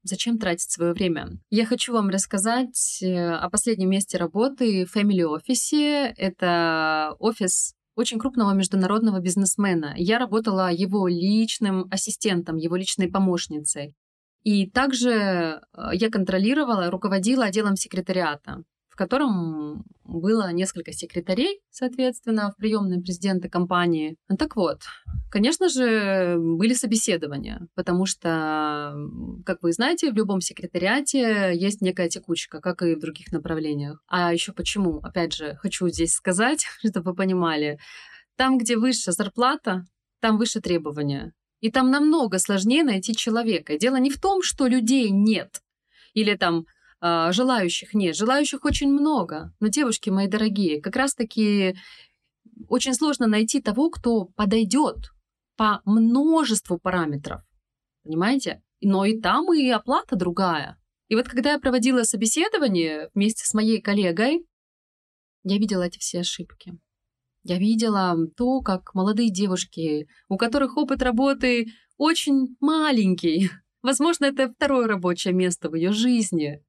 Зачем 0.02 0.38
тратить 0.38 0.70
свое 0.70 0.92
время? 0.92 1.38
Я 1.50 1.66
хочу 1.66 1.92
вам 1.92 2.08
рассказать 2.08 3.02
э, 3.02 3.32
о 3.32 3.50
последнем 3.50 3.90
месте 3.90 4.16
работы 4.16 4.86
в 4.86 4.96
Family 4.96 5.24
Office. 5.24 6.14
Это 6.16 7.14
офис 7.18 7.74
очень 7.96 8.18
крупного 8.18 8.52
международного 8.54 9.20
бизнесмена. 9.20 9.94
Я 9.96 10.18
работала 10.18 10.72
его 10.72 11.06
личным 11.06 11.86
ассистентом, 11.90 12.56
его 12.56 12.76
личной 12.76 13.08
помощницей. 13.08 13.94
И 14.42 14.70
также 14.70 15.10
э, 15.10 15.60
я 15.92 16.08
контролировала, 16.10 16.90
руководила 16.90 17.44
отделом 17.44 17.76
секретариата 17.76 18.64
котором 19.00 19.82
было 20.04 20.52
несколько 20.52 20.92
секретарей, 20.92 21.60
соответственно, 21.70 22.50
в 22.50 22.56
приемной 22.56 23.00
президента 23.00 23.48
компании. 23.48 24.18
Так 24.38 24.56
вот, 24.56 24.82
конечно 25.30 25.70
же, 25.70 26.36
были 26.38 26.74
собеседования, 26.74 27.66
потому 27.74 28.04
что, 28.04 28.94
как 29.46 29.62
вы 29.62 29.72
знаете, 29.72 30.12
в 30.12 30.16
любом 30.16 30.42
секретариате 30.42 31.52
есть 31.54 31.80
некая 31.80 32.10
текучка, 32.10 32.60
как 32.60 32.82
и 32.82 32.94
в 32.94 33.00
других 33.00 33.32
направлениях. 33.32 34.02
А 34.06 34.34
еще 34.34 34.52
почему? 34.52 34.98
Опять 34.98 35.32
же, 35.32 35.56
хочу 35.62 35.88
здесь 35.88 36.12
сказать, 36.12 36.66
чтобы 36.86 37.12
вы 37.12 37.16
понимали, 37.16 37.78
там, 38.36 38.58
где 38.58 38.76
выше 38.76 39.12
зарплата, 39.12 39.86
там 40.20 40.36
выше 40.36 40.60
требования. 40.60 41.32
И 41.60 41.70
там 41.70 41.90
намного 41.90 42.38
сложнее 42.38 42.84
найти 42.84 43.16
человека. 43.16 43.78
дело 43.78 43.96
не 43.96 44.10
в 44.10 44.20
том, 44.20 44.42
что 44.42 44.66
людей 44.66 45.08
нет, 45.08 45.62
или 46.12 46.34
там 46.36 46.66
а, 47.00 47.32
желающих 47.32 47.94
нет. 47.94 48.16
Желающих 48.16 48.64
очень 48.64 48.90
много. 48.90 49.54
Но, 49.60 49.68
девушки 49.68 50.10
мои 50.10 50.28
дорогие, 50.28 50.80
как 50.80 50.96
раз-таки 50.96 51.76
очень 52.68 52.94
сложно 52.94 53.26
найти 53.26 53.60
того, 53.60 53.90
кто 53.90 54.26
подойдет 54.26 55.10
по 55.56 55.80
множеству 55.84 56.78
параметров. 56.78 57.42
Понимаете? 58.04 58.62
Но 58.82 59.04
и 59.04 59.20
там 59.20 59.52
и 59.52 59.68
оплата 59.68 60.16
другая. 60.16 60.78
И 61.08 61.16
вот 61.16 61.28
когда 61.28 61.52
я 61.52 61.58
проводила 61.58 62.02
собеседование 62.02 63.10
вместе 63.14 63.44
с 63.44 63.52
моей 63.54 63.80
коллегой, 63.80 64.46
я 65.42 65.58
видела 65.58 65.82
эти 65.82 65.98
все 65.98 66.20
ошибки. 66.20 66.78
Я 67.42 67.58
видела 67.58 68.16
то, 68.36 68.60
как 68.60 68.94
молодые 68.94 69.30
девушки, 69.30 70.06
у 70.28 70.36
которых 70.36 70.76
опыт 70.76 71.02
работы 71.02 71.66
очень 71.96 72.56
маленький, 72.60 73.50
возможно, 73.82 74.26
это 74.26 74.52
второе 74.52 74.86
рабочее 74.86 75.32
место 75.32 75.70
в 75.70 75.74
ее 75.74 75.92
жизни, 75.92 76.62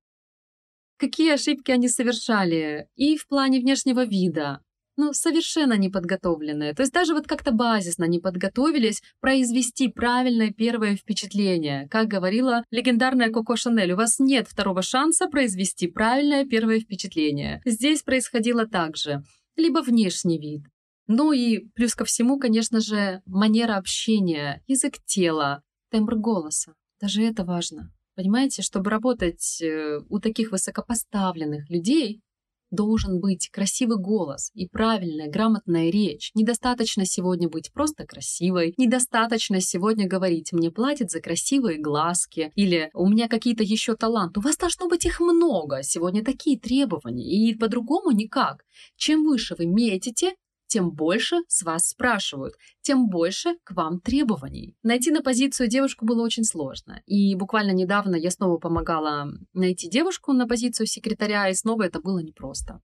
какие 1.01 1.33
ошибки 1.33 1.71
они 1.71 1.89
совершали 1.89 2.87
и 2.95 3.17
в 3.17 3.27
плане 3.27 3.59
внешнего 3.59 4.05
вида, 4.05 4.61
ну, 4.97 5.13
совершенно 5.13 5.75
неподготовленные. 5.77 6.75
То 6.75 6.83
есть 6.83 6.93
даже 6.93 7.13
вот 7.15 7.25
как-то 7.25 7.51
базисно 7.51 8.05
не 8.05 8.19
подготовились 8.19 9.01
произвести 9.19 9.87
правильное 9.87 10.51
первое 10.51 10.95
впечатление. 10.95 11.87
Как 11.89 12.07
говорила 12.07 12.63
легендарная 12.69 13.31
Коко 13.31 13.55
Шанель, 13.55 13.93
у 13.93 13.95
вас 13.95 14.19
нет 14.19 14.47
второго 14.47 14.83
шанса 14.83 15.27
произвести 15.27 15.87
правильное 15.87 16.45
первое 16.45 16.79
впечатление. 16.79 17.61
Здесь 17.65 18.03
происходило 18.03 18.67
так 18.67 18.95
же. 18.95 19.23
Либо 19.55 19.79
внешний 19.79 20.39
вид, 20.39 20.61
ну 21.07 21.31
и 21.31 21.65
плюс 21.73 21.95
ко 21.95 22.05
всему, 22.05 22.37
конечно 22.37 22.79
же, 22.79 23.21
манера 23.25 23.77
общения, 23.77 24.61
язык 24.67 24.93
тела, 25.05 25.63
тембр 25.89 26.15
голоса. 26.15 26.73
Даже 27.01 27.23
это 27.23 27.43
важно. 27.43 27.91
Понимаете, 28.21 28.61
чтобы 28.61 28.91
работать 28.91 29.59
э, 29.63 29.99
у 30.07 30.19
таких 30.19 30.51
высокопоставленных 30.51 31.71
людей, 31.71 32.21
должен 32.69 33.19
быть 33.19 33.49
красивый 33.49 33.97
голос 33.97 34.51
и 34.53 34.67
правильная, 34.67 35.27
грамотная 35.27 35.89
речь. 35.89 36.29
Недостаточно 36.35 37.03
сегодня 37.03 37.49
быть 37.49 37.73
просто 37.73 38.05
красивой, 38.05 38.75
недостаточно 38.77 39.59
сегодня 39.59 40.07
говорить 40.07 40.53
«мне 40.53 40.69
платят 40.69 41.09
за 41.09 41.19
красивые 41.19 41.79
глазки» 41.79 42.51
или 42.53 42.91
«у 42.93 43.09
меня 43.09 43.27
какие-то 43.27 43.63
еще 43.63 43.95
таланты». 43.95 44.39
У 44.39 44.43
вас 44.43 44.55
должно 44.55 44.87
быть 44.87 45.03
их 45.03 45.19
много. 45.19 45.81
Сегодня 45.81 46.23
такие 46.23 46.59
требования, 46.59 47.25
и 47.25 47.55
по-другому 47.55 48.11
никак. 48.11 48.65
Чем 48.97 49.23
выше 49.23 49.55
вы 49.57 49.65
метите, 49.65 50.35
тем 50.71 50.89
больше 50.89 51.35
с 51.49 51.63
вас 51.63 51.89
спрашивают, 51.89 52.55
тем 52.81 53.09
больше 53.09 53.57
к 53.65 53.71
вам 53.71 53.99
требований. 53.99 54.77
Найти 54.83 55.11
на 55.11 55.21
позицию 55.21 55.67
девушку 55.67 56.05
было 56.05 56.23
очень 56.23 56.45
сложно. 56.45 57.01
И 57.05 57.35
буквально 57.35 57.71
недавно 57.71 58.15
я 58.15 58.31
снова 58.31 58.57
помогала 58.57 59.27
найти 59.51 59.89
девушку 59.89 60.31
на 60.31 60.47
позицию 60.47 60.87
секретаря, 60.87 61.49
и 61.49 61.53
снова 61.53 61.83
это 61.83 61.99
было 61.99 62.19
непросто. 62.19 62.81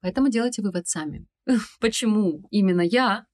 Поэтому 0.00 0.28
делайте 0.28 0.60
вывод 0.60 0.88
сами. 0.88 1.28
Почему 1.80 2.48
именно 2.50 2.82
я 2.82 3.26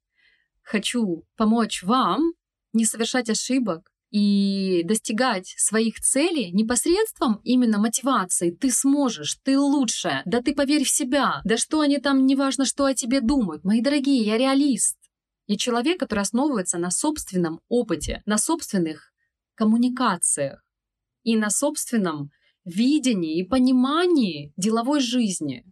хочу 0.60 1.24
помочь 1.36 1.82
вам 1.82 2.34
не 2.74 2.84
совершать 2.84 3.30
ошибок, 3.30 3.90
и 4.12 4.82
достигать 4.84 5.54
своих 5.56 5.98
целей 5.98 6.52
непосредством 6.52 7.40
именно 7.44 7.78
мотивации. 7.78 8.50
Ты 8.50 8.70
сможешь, 8.70 9.38
ты 9.42 9.58
лучше, 9.58 10.20
да 10.26 10.42
ты 10.42 10.54
поверь 10.54 10.84
в 10.84 10.90
себя, 10.90 11.40
да 11.44 11.56
что 11.56 11.80
они 11.80 11.96
там, 11.96 12.26
неважно, 12.26 12.66
что 12.66 12.84
о 12.84 12.94
тебе 12.94 13.22
думают. 13.22 13.64
Мои 13.64 13.80
дорогие, 13.80 14.22
я 14.22 14.36
реалист. 14.36 14.98
Я 15.46 15.56
человек, 15.56 15.98
который 15.98 16.20
основывается 16.20 16.76
на 16.76 16.90
собственном 16.90 17.60
опыте, 17.68 18.22
на 18.26 18.36
собственных 18.36 19.12
коммуникациях 19.54 20.62
и 21.22 21.34
на 21.34 21.48
собственном 21.48 22.30
видении 22.66 23.40
и 23.40 23.48
понимании 23.48 24.52
деловой 24.58 25.00
жизни. 25.00 25.64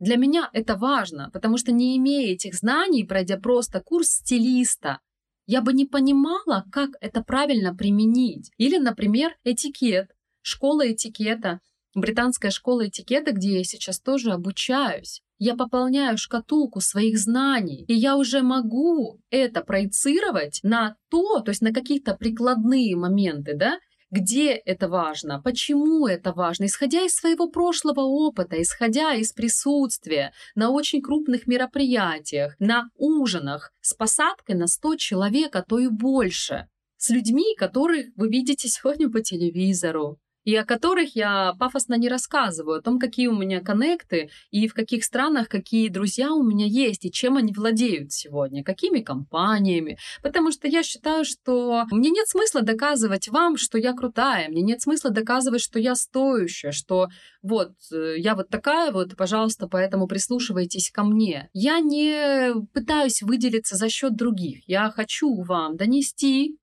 Для 0.00 0.16
меня 0.16 0.50
это 0.52 0.74
важно, 0.74 1.30
потому 1.32 1.58
что 1.58 1.70
не 1.70 1.96
имея 1.96 2.34
этих 2.34 2.54
знаний, 2.54 3.04
пройдя 3.04 3.38
просто 3.38 3.80
курс 3.80 4.08
стилиста, 4.08 5.00
я 5.46 5.62
бы 5.62 5.72
не 5.72 5.84
понимала, 5.84 6.64
как 6.70 6.90
это 7.00 7.22
правильно 7.22 7.74
применить. 7.74 8.50
Или, 8.58 8.78
например, 8.78 9.36
этикет, 9.44 10.10
школа 10.42 10.90
этикета, 10.92 11.60
британская 11.94 12.50
школа 12.50 12.88
этикета, 12.88 13.32
где 13.32 13.58
я 13.58 13.64
сейчас 13.64 14.00
тоже 14.00 14.32
обучаюсь. 14.32 15.22
Я 15.38 15.54
пополняю 15.54 16.16
шкатулку 16.16 16.80
своих 16.80 17.18
знаний, 17.18 17.84
и 17.88 17.94
я 17.94 18.16
уже 18.16 18.42
могу 18.42 19.20
это 19.30 19.60
проецировать 19.60 20.60
на 20.62 20.96
то, 21.10 21.40
то 21.40 21.50
есть 21.50 21.60
на 21.60 21.72
какие-то 21.72 22.14
прикладные 22.14 22.96
моменты, 22.96 23.54
да, 23.54 23.78
где 24.10 24.52
это 24.52 24.88
важно, 24.88 25.40
почему 25.42 26.06
это 26.06 26.32
важно, 26.32 26.66
исходя 26.66 27.02
из 27.02 27.14
своего 27.14 27.48
прошлого 27.48 28.00
опыта, 28.00 28.60
исходя 28.60 29.14
из 29.14 29.32
присутствия 29.32 30.32
на 30.54 30.70
очень 30.70 31.02
крупных 31.02 31.46
мероприятиях, 31.46 32.54
на 32.58 32.90
ужинах 32.96 33.72
с 33.80 33.94
посадкой 33.94 34.54
на 34.54 34.66
100 34.66 34.96
человек, 34.96 35.56
а 35.56 35.62
то 35.62 35.78
и 35.78 35.88
больше, 35.88 36.68
с 36.96 37.10
людьми, 37.10 37.54
которых 37.56 38.06
вы 38.16 38.28
видите 38.28 38.68
сегодня 38.68 39.10
по 39.10 39.20
телевизору, 39.20 40.18
и 40.46 40.54
о 40.54 40.64
которых 40.64 41.16
я 41.16 41.54
пафосно 41.58 41.94
не 41.94 42.08
рассказываю, 42.08 42.78
о 42.78 42.80
том, 42.80 43.00
какие 43.00 43.26
у 43.26 43.36
меня 43.36 43.60
коннекты 43.60 44.30
и 44.52 44.68
в 44.68 44.74
каких 44.74 45.04
странах 45.04 45.48
какие 45.48 45.88
друзья 45.88 46.32
у 46.32 46.44
меня 46.44 46.66
есть, 46.66 47.04
и 47.04 47.10
чем 47.10 47.36
они 47.36 47.52
владеют 47.52 48.12
сегодня, 48.12 48.62
какими 48.62 49.00
компаниями. 49.00 49.98
Потому 50.22 50.52
что 50.52 50.68
я 50.68 50.84
считаю, 50.84 51.24
что 51.24 51.84
мне 51.90 52.10
нет 52.10 52.28
смысла 52.28 52.62
доказывать 52.62 53.28
вам, 53.28 53.56
что 53.56 53.76
я 53.76 53.92
крутая, 53.92 54.48
мне 54.48 54.62
нет 54.62 54.80
смысла 54.80 55.10
доказывать, 55.10 55.60
что 55.60 55.80
я 55.80 55.96
стоящая, 55.96 56.70
что 56.70 57.08
вот, 57.42 57.72
э, 57.92 58.14
я 58.18 58.36
вот 58.36 58.48
такая 58.48 58.92
вот, 58.92 59.16
пожалуйста, 59.16 59.66
поэтому 59.66 60.06
прислушивайтесь 60.06 60.92
ко 60.92 61.02
мне. 61.02 61.50
Я 61.54 61.80
не 61.80 62.54
пытаюсь 62.72 63.20
выделиться 63.20 63.74
за 63.74 63.88
счет 63.88 64.14
других. 64.14 64.62
Я 64.68 64.92
хочу 64.92 65.42
вам 65.42 65.76
донести 65.76 66.56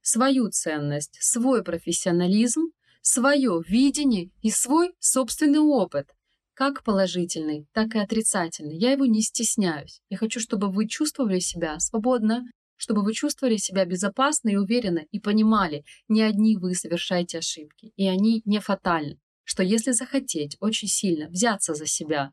свою 0.00 0.48
ценность, 0.50 1.18
свой 1.20 1.62
профессионализм, 1.62 2.62
свое 3.02 3.60
видение 3.66 4.30
и 4.40 4.50
свой 4.50 4.94
собственный 4.98 5.58
опыт, 5.58 6.08
как 6.54 6.84
положительный, 6.84 7.66
так 7.72 7.94
и 7.94 7.98
отрицательный. 7.98 8.78
Я 8.78 8.92
его 8.92 9.04
не 9.06 9.20
стесняюсь. 9.20 10.00
Я 10.08 10.16
хочу, 10.16 10.40
чтобы 10.40 10.70
вы 10.70 10.88
чувствовали 10.88 11.40
себя 11.40 11.78
свободно, 11.80 12.44
чтобы 12.76 13.02
вы 13.02 13.12
чувствовали 13.12 13.56
себя 13.56 13.84
безопасно 13.84 14.48
и 14.50 14.56
уверенно 14.56 15.04
и 15.10 15.20
понимали, 15.20 15.84
не 16.08 16.22
одни 16.22 16.56
вы 16.56 16.74
совершаете 16.74 17.38
ошибки, 17.38 17.92
и 17.96 18.08
они 18.08 18.42
не 18.44 18.60
фатальны. 18.60 19.18
Что 19.44 19.62
если 19.62 19.92
захотеть 19.92 20.56
очень 20.60 20.88
сильно 20.88 21.28
взяться 21.28 21.74
за 21.74 21.86
себя 21.86 22.32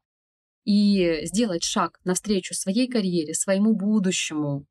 и 0.63 1.25
сделать 1.25 1.63
шаг 1.63 1.99
навстречу 2.03 2.53
своей 2.53 2.87
карьере, 2.87 3.33
своему 3.33 3.75
будущему, 3.75 4.65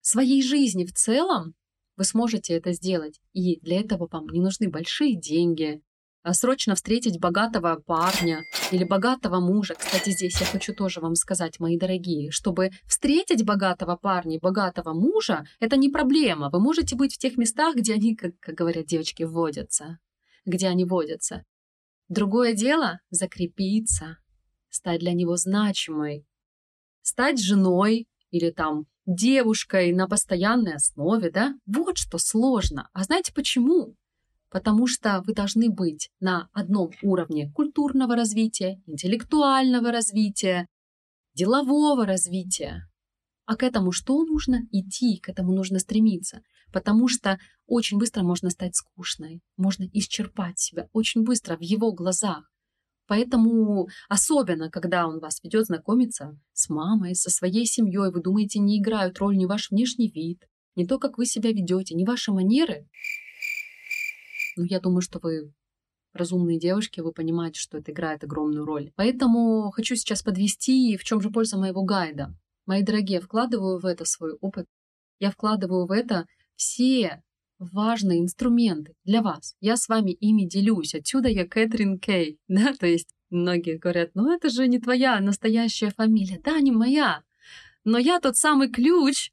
своей 0.00 0.42
жизни 0.42 0.84
в 0.84 0.92
целом, 0.92 1.54
вы 1.96 2.04
сможете 2.04 2.54
это 2.54 2.72
сделать. 2.72 3.20
И 3.32 3.60
для 3.60 3.80
этого 3.80 4.08
вам 4.10 4.26
не 4.28 4.40
нужны 4.40 4.68
большие 4.68 5.16
деньги, 5.16 5.82
а 6.24 6.32
срочно 6.32 6.74
встретить 6.74 7.20
богатого 7.20 7.76
парня 7.76 8.40
или 8.72 8.84
богатого 8.84 9.40
мужа. 9.40 9.74
Кстати, 9.74 10.08
здесь 10.10 10.40
я 10.40 10.46
хочу 10.46 10.74
тоже 10.74 11.00
вам 11.00 11.14
сказать, 11.16 11.60
мои 11.60 11.76
дорогие, 11.76 12.30
чтобы 12.30 12.70
встретить 12.86 13.44
богатого 13.44 13.96
парня, 13.96 14.38
богатого 14.40 14.94
мужа, 14.94 15.44
это 15.60 15.76
не 15.76 15.90
проблема. 15.90 16.48
Вы 16.50 16.60
можете 16.60 16.96
быть 16.96 17.14
в 17.14 17.18
тех 17.18 17.36
местах, 17.36 17.76
где 17.76 17.92
они, 17.94 18.16
как, 18.16 18.38
как 18.40 18.54
говорят 18.54 18.86
девочки, 18.86 19.22
водятся, 19.22 19.98
где 20.46 20.68
они 20.68 20.86
водятся. 20.86 21.44
Другое 22.08 22.54
дело— 22.54 23.00
закрепиться, 23.10 24.16
стать 24.70 25.00
для 25.00 25.12
него 25.12 25.36
значимой, 25.36 26.26
стать 27.02 27.38
женой 27.38 28.08
или 28.30 28.50
там 28.50 28.86
девушкой 29.06 29.92
на 29.92 30.08
постоянной 30.08 30.74
основе, 30.74 31.30
да? 31.30 31.54
Вот 31.66 31.98
что 31.98 32.18
сложно. 32.18 32.88
А 32.92 33.04
знаете 33.04 33.32
почему? 33.32 33.94
Потому 34.50 34.86
что 34.86 35.22
вы 35.26 35.34
должны 35.34 35.70
быть 35.70 36.10
на 36.20 36.48
одном 36.52 36.90
уровне 37.02 37.50
культурного 37.52 38.14
развития, 38.14 38.80
интеллектуального 38.86 39.90
развития, 39.90 40.66
делового 41.34 42.06
развития. 42.06 42.88
А 43.46 43.56
к 43.56 43.62
этому 43.62 43.92
что 43.92 44.24
нужно? 44.24 44.60
Идти, 44.70 45.18
к 45.18 45.28
этому 45.28 45.52
нужно 45.52 45.78
стремиться. 45.78 46.40
Потому 46.72 47.08
что 47.08 47.38
очень 47.66 47.98
быстро 47.98 48.22
можно 48.22 48.50
стать 48.50 48.74
скучной, 48.74 49.40
можно 49.56 49.84
исчерпать 49.92 50.58
себя 50.58 50.88
очень 50.92 51.22
быстро 51.22 51.56
в 51.56 51.60
его 51.60 51.92
глазах. 51.92 52.50
Поэтому 53.06 53.88
особенно, 54.08 54.70
когда 54.70 55.06
он 55.06 55.20
вас 55.20 55.42
ведет 55.42 55.66
знакомиться 55.66 56.38
с 56.52 56.68
мамой, 56.68 57.14
со 57.14 57.30
своей 57.30 57.66
семьей, 57.66 58.10
вы 58.10 58.22
думаете, 58.22 58.58
не 58.58 58.78
играют 58.80 59.18
роль 59.18 59.36
ни 59.36 59.44
ваш 59.46 59.70
внешний 59.70 60.10
вид, 60.10 60.48
не 60.74 60.86
то, 60.86 60.98
как 60.98 61.18
вы 61.18 61.26
себя 61.26 61.50
ведете, 61.52 61.94
не 61.94 62.04
ваши 62.04 62.32
манеры. 62.32 62.88
Ну, 64.56 64.64
я 64.64 64.80
думаю, 64.80 65.02
что 65.02 65.18
вы 65.22 65.52
разумные 66.12 66.58
девушки, 66.58 67.00
вы 67.00 67.12
понимаете, 67.12 67.60
что 67.60 67.78
это 67.78 67.92
играет 67.92 68.24
огромную 68.24 68.64
роль. 68.64 68.92
Поэтому 68.96 69.70
хочу 69.72 69.96
сейчас 69.96 70.22
подвести, 70.22 70.96
в 70.96 71.04
чем 71.04 71.20
же 71.20 71.30
польза 71.30 71.58
моего 71.58 71.82
гайда. 71.82 72.34
Мои 72.66 72.82
дорогие, 72.82 73.20
вкладываю 73.20 73.78
в 73.78 73.84
это 73.84 74.04
свой 74.04 74.32
опыт. 74.40 74.66
Я 75.18 75.30
вкладываю 75.30 75.86
в 75.86 75.90
это 75.90 76.26
все 76.56 77.22
важные 77.72 78.20
инструменты 78.20 78.94
для 79.04 79.22
вас. 79.22 79.54
Я 79.60 79.76
с 79.76 79.88
вами 79.88 80.12
ими 80.12 80.46
делюсь. 80.46 80.94
Отсюда 80.94 81.28
я 81.28 81.46
Кэтрин 81.46 81.98
Кей. 81.98 82.38
Да? 82.48 82.72
То 82.74 82.86
есть 82.86 83.08
многие 83.30 83.78
говорят, 83.78 84.10
ну 84.14 84.32
это 84.32 84.48
же 84.50 84.68
не 84.68 84.78
твоя 84.78 85.20
настоящая 85.20 85.90
фамилия. 85.90 86.40
Да, 86.42 86.60
не 86.60 86.72
моя. 86.72 87.22
Но 87.84 87.98
я 87.98 88.20
тот 88.20 88.36
самый 88.36 88.70
ключ 88.70 89.30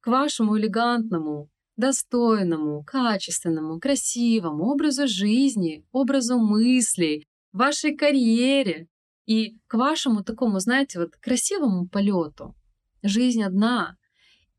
к 0.00 0.06
вашему 0.06 0.58
элегантному, 0.58 1.50
достойному, 1.76 2.84
качественному, 2.84 3.80
красивому 3.80 4.64
образу 4.64 5.06
жизни, 5.06 5.84
образу 5.92 6.38
мыслей, 6.38 7.26
вашей 7.52 7.96
карьере, 7.96 8.88
И 9.26 9.56
к 9.66 9.74
вашему 9.74 10.22
такому, 10.22 10.60
знаете, 10.60 10.98
вот 10.98 11.16
красивому 11.16 11.88
полету 11.88 12.54
жизнь 13.02 13.42
одна. 13.42 13.96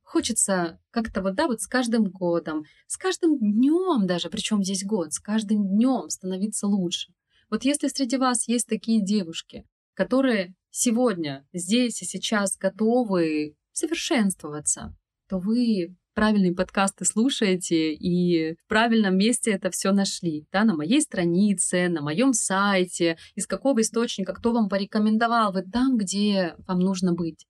Хочется 0.05 0.79
как-то 0.91 1.21
вот, 1.21 1.35
да, 1.35 1.47
вот 1.47 1.61
с 1.61 1.67
каждым 1.67 2.05
годом, 2.05 2.63
с 2.87 2.95
каждым 2.95 3.37
днем 3.39 4.05
даже, 4.05 4.29
причем 4.29 4.63
здесь 4.63 4.85
год, 4.85 5.11
с 5.11 5.19
каждым 5.19 5.67
днем 5.67 6.09
становиться 6.09 6.67
лучше. 6.67 7.11
Вот 7.49 7.65
если 7.65 7.87
среди 7.87 8.15
вас 8.15 8.47
есть 8.47 8.67
такие 8.67 9.03
девушки, 9.03 9.65
которые 9.95 10.55
сегодня, 10.69 11.45
здесь 11.53 12.01
и 12.01 12.05
сейчас 12.05 12.55
готовы 12.55 13.55
совершенствоваться, 13.71 14.95
то 15.27 15.39
вы 15.39 15.95
правильные 16.13 16.53
подкасты 16.53 17.03
слушаете 17.03 17.93
и 17.93 18.53
в 18.53 18.67
правильном 18.67 19.17
месте 19.17 19.51
это 19.51 19.71
все 19.71 19.91
нашли. 19.91 20.45
Да, 20.51 20.63
на 20.63 20.75
моей 20.75 21.01
странице, 21.01 21.89
на 21.89 22.01
моем 22.01 22.33
сайте, 22.33 23.17
из 23.33 23.47
какого 23.47 23.81
источника, 23.81 24.33
кто 24.33 24.53
вам 24.53 24.69
порекомендовал. 24.69 25.51
Вы 25.51 25.63
там, 25.63 25.97
где 25.97 26.55
вам 26.67 26.79
нужно 26.79 27.13
быть. 27.13 27.45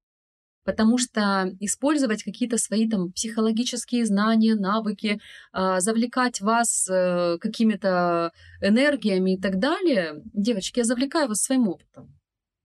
Потому 0.66 0.98
что 0.98 1.52
использовать 1.60 2.24
какие-то 2.24 2.58
свои 2.58 2.90
там 2.90 3.12
психологические 3.12 4.06
знания, 4.06 4.56
навыки, 4.56 5.20
э, 5.54 5.80
завлекать 5.80 6.42
вас 6.42 6.90
э, 6.90 7.38
какими-то 7.40 8.32
энергиями 8.62 9.36
и 9.36 9.40
так 9.40 9.60
далее, 9.60 10.22
девочки, 10.34 10.80
я 10.80 10.86
завлекаю 10.86 11.28
вас 11.30 11.44
своим 11.44 11.70
опытом. 11.70 12.16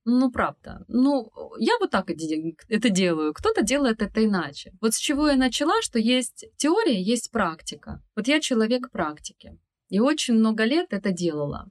Ну, 0.03 0.31
правда. 0.31 0.83
Ну, 0.87 1.31
я 1.59 1.73
вот 1.79 1.91
так 1.91 2.09
это 2.09 2.89
делаю. 2.89 3.33
Кто-то 3.33 3.61
делает 3.61 4.01
это 4.01 4.25
иначе. 4.25 4.73
Вот 4.81 4.95
с 4.95 4.97
чего 4.97 5.29
я 5.29 5.35
начала, 5.35 5.79
что 5.83 5.99
есть 5.99 6.45
теория, 6.57 6.99
есть 6.99 7.29
практика. 7.31 8.01
Вот 8.15 8.27
я 8.27 8.39
человек 8.39 8.89
практики. 8.91 9.59
И 9.89 9.99
очень 9.99 10.33
много 10.33 10.63
лет 10.63 10.87
это 10.89 11.11
делала. 11.11 11.67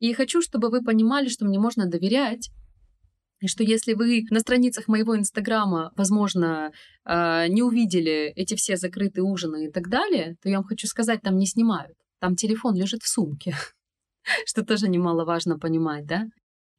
И 0.00 0.12
хочу, 0.12 0.42
чтобы 0.42 0.70
вы 0.70 0.82
понимали, 0.82 1.28
что 1.28 1.44
мне 1.44 1.58
можно 1.60 1.86
доверять, 1.86 2.50
и 3.40 3.46
что 3.46 3.62
если 3.62 3.94
вы 3.94 4.24
на 4.30 4.40
страницах 4.40 4.88
моего 4.88 5.16
инстаграма, 5.16 5.92
возможно, 5.96 6.72
а, 7.04 7.46
не 7.46 7.62
увидели 7.62 8.32
эти 8.34 8.54
все 8.54 8.76
закрытые 8.76 9.24
ужины 9.24 9.66
и 9.66 9.70
так 9.70 9.88
далее, 9.88 10.36
то 10.42 10.48
я 10.48 10.56
вам 10.56 10.64
хочу 10.66 10.86
сказать, 10.86 11.22
там 11.22 11.36
не 11.36 11.46
снимают. 11.46 11.96
Там 12.20 12.34
телефон 12.34 12.74
лежит 12.74 13.02
в 13.02 13.08
сумке, 13.08 13.54
что 14.44 14.64
тоже 14.64 14.88
немаловажно 14.88 15.58
понимать, 15.58 16.06
да? 16.06 16.26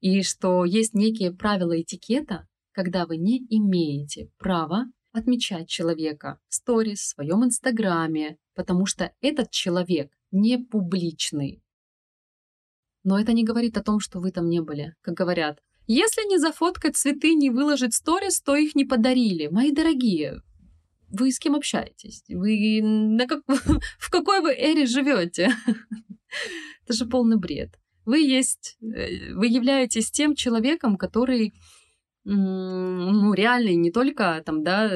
И 0.02 0.22
что 0.22 0.66
есть 0.66 0.94
некие 0.94 1.34
правила 1.34 1.80
этикета, 1.80 2.48
когда 2.74 3.06
вы 3.06 3.18
не 3.18 3.38
имеете 3.50 4.30
права 4.38 4.86
отмечать 5.12 5.68
человека 5.68 6.40
в 6.48 6.56
сторис, 6.56 7.00
в 7.00 7.08
своем 7.16 7.44
инстаграме, 7.44 8.38
потому 8.54 8.86
что 8.86 9.12
этот 9.22 9.50
человек 9.52 10.12
не 10.32 10.58
публичный. 10.58 11.62
Но 13.04 13.20
это 13.20 13.34
не 13.34 13.44
говорит 13.44 13.78
о 13.78 13.84
том, 13.84 14.00
что 14.00 14.20
вы 14.20 14.32
там 14.32 14.50
не 14.50 14.62
были. 14.62 14.94
Как 15.02 15.16
говорят, 15.16 15.60
если 15.92 16.28
не 16.30 16.38
зафоткать 16.38 16.96
цветы, 16.96 17.34
не 17.34 17.50
выложить 17.50 17.96
сторис, 17.96 18.42
то 18.42 18.56
их 18.56 18.76
не 18.76 18.86
подарили. 18.86 19.48
Мои 19.48 19.72
дорогие, 19.72 20.42
вы 21.10 21.32
с 21.32 21.40
кем 21.40 21.56
общаетесь? 21.56 22.24
Вы 22.30 22.82
на 22.84 23.26
как... 23.26 23.42
в 23.48 24.10
какой 24.12 24.42
вы 24.42 24.54
эре 24.54 24.86
живете? 24.86 25.50
Это 26.84 26.94
же 26.94 27.06
полный 27.06 27.38
бред. 27.38 27.80
Вы 28.06 28.20
есть, 28.20 28.78
э, 28.82 29.34
вы 29.34 29.48
являетесь 29.48 30.12
тем 30.12 30.36
человеком, 30.36 30.96
который 30.96 31.54
ну, 32.24 33.34
реальный, 33.34 33.76
не 33.76 33.92
только 33.92 34.44
там, 34.46 34.64
да, 34.64 34.92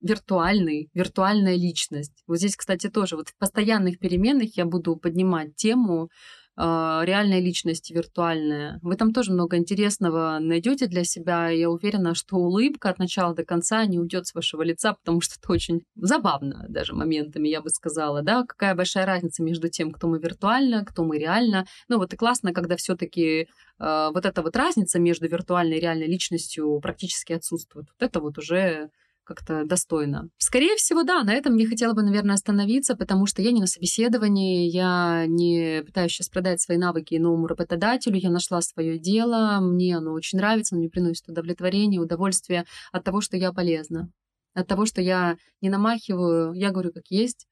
виртуальный, 0.00 0.90
виртуальная 0.94 1.56
личность. 1.56 2.24
Вот 2.26 2.38
здесь, 2.38 2.56
кстати, 2.56 2.88
тоже 2.88 3.16
вот 3.16 3.28
в 3.28 3.36
постоянных 3.36 3.98
переменных 3.98 4.56
я 4.56 4.64
буду 4.64 4.96
поднимать 4.96 5.54
тему 5.54 6.10
реальная 6.56 7.40
личность, 7.40 7.90
виртуальная. 7.90 8.78
Вы 8.82 8.96
там 8.96 9.12
тоже 9.12 9.32
много 9.32 9.56
интересного 9.56 10.38
найдете 10.40 10.86
для 10.86 11.04
себя. 11.04 11.48
Я 11.50 11.68
уверена, 11.70 12.14
что 12.14 12.36
улыбка 12.36 12.88
от 12.88 12.98
начала 12.98 13.34
до 13.34 13.44
конца 13.44 13.84
не 13.84 13.98
уйдет 13.98 14.26
с 14.26 14.34
вашего 14.34 14.62
лица, 14.62 14.94
потому 14.94 15.20
что 15.20 15.34
это 15.38 15.52
очень 15.52 15.82
забавно 15.96 16.64
даже 16.68 16.94
моментами, 16.94 17.48
я 17.48 17.60
бы 17.60 17.68
сказала, 17.68 18.22
да, 18.22 18.44
какая 18.44 18.74
большая 18.74 19.06
разница 19.06 19.42
между 19.42 19.68
тем, 19.68 19.90
кто 19.90 20.08
мы 20.08 20.18
виртуально, 20.18 20.84
кто 20.84 21.04
мы 21.04 21.18
реально. 21.18 21.66
Ну 21.88 21.98
вот 21.98 22.14
и 22.14 22.16
классно, 22.16 22.52
когда 22.52 22.76
все-таки 22.76 23.48
а, 23.78 24.10
вот 24.10 24.24
эта 24.24 24.42
вот 24.42 24.56
разница 24.56 24.98
между 24.98 25.28
виртуальной 25.28 25.76
и 25.76 25.80
реальной 25.80 26.06
личностью 26.06 26.80
практически 26.80 27.32
отсутствует. 27.32 27.86
Вот 27.88 28.06
это 28.06 28.20
вот 28.20 28.38
уже 28.38 28.90
как-то 29.26 29.64
достойно. 29.64 30.30
Скорее 30.38 30.76
всего, 30.76 31.02
да, 31.02 31.22
на 31.22 31.34
этом 31.34 31.56
я 31.56 31.66
хотела 31.66 31.92
бы, 31.92 32.02
наверное, 32.02 32.34
остановиться, 32.34 32.96
потому 32.96 33.26
что 33.26 33.42
я 33.42 33.52
не 33.52 33.60
на 33.60 33.66
собеседовании, 33.66 34.70
я 34.70 35.24
не 35.26 35.82
пытаюсь 35.84 36.12
сейчас 36.12 36.28
продать 36.28 36.60
свои 36.60 36.78
навыки 36.78 37.16
новому 37.16 37.46
работодателю, 37.46 38.16
я 38.16 38.30
нашла 38.30 38.62
свое 38.62 38.98
дело, 38.98 39.58
мне 39.60 39.96
оно 39.96 40.12
очень 40.12 40.38
нравится, 40.38 40.74
оно 40.74 40.80
мне 40.80 40.90
приносит 40.90 41.28
удовлетворение, 41.28 42.00
удовольствие 42.00 42.64
от 42.92 43.04
того, 43.04 43.20
что 43.20 43.36
я 43.36 43.52
полезна, 43.52 44.10
от 44.54 44.66
того, 44.66 44.86
что 44.86 45.02
я 45.02 45.36
не 45.60 45.68
намахиваю, 45.68 46.54
я 46.54 46.70
говорю 46.70 46.92
как 46.92 47.04
есть, 47.10 47.46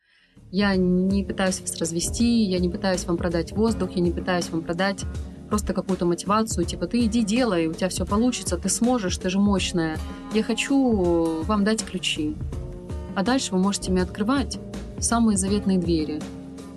я 0.51 0.77
не 0.77 1.25
пытаюсь 1.25 1.61
вас 1.61 1.77
развести, 1.79 2.45
я 2.45 2.59
не 2.59 2.69
пытаюсь 2.69 3.05
вам 3.05 3.17
продать 3.17 3.53
воздух, 3.53 3.91
я 3.97 4.01
не 4.01 4.13
пытаюсь 4.13 4.49
вам 4.51 4.63
продать 4.63 5.05
просто 5.55 5.73
какую-то 5.73 6.05
мотивацию, 6.05 6.65
типа 6.65 6.89
ты 6.89 7.05
иди 7.05 7.23
делай, 7.23 7.69
у 7.69 7.75
тебя 7.75 7.89
все 7.89 8.05
получится, 8.05 8.57
ты 8.57 8.69
сможешь, 8.69 9.17
ты 9.19 9.31
же 9.31 9.39
мощная. 9.39 9.99
Я 10.33 10.43
хочу 10.43 11.45
вам 11.45 11.63
дать 11.63 11.85
ключи. 11.85 12.35
А 13.15 13.23
дальше 13.23 13.53
вы 13.53 13.61
можете 13.61 13.93
мне 13.93 14.03
открывать 14.03 14.59
самые 14.99 15.39
заветные 15.39 15.79
двери. 15.79 16.21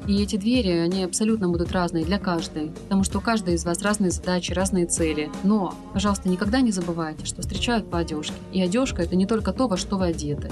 И 0.06 0.22
эти 0.22 0.36
двери, 0.36 0.70
они 0.70 1.04
абсолютно 1.04 1.50
будут 1.50 1.72
разные 1.72 2.06
для 2.06 2.20
каждой, 2.20 2.70
потому 2.84 3.04
что 3.04 3.18
у 3.18 3.22
каждой 3.22 3.56
из 3.56 3.66
вас 3.66 3.82
разные 3.82 4.12
задачи, 4.12 4.54
разные 4.54 4.86
цели. 4.86 5.32
Но, 5.44 5.74
пожалуйста, 5.94 6.30
никогда 6.30 6.62
не 6.62 6.72
забывайте, 6.72 7.26
что 7.26 7.42
встречают 7.42 7.90
по 7.90 7.98
одежке. 7.98 8.36
И 8.54 8.62
одежка 8.62 9.02
это 9.02 9.16
не 9.16 9.26
только 9.26 9.54
то, 9.54 9.68
во 9.68 9.78
что 9.78 9.98
вы 9.98 10.06
одеты. 10.06 10.52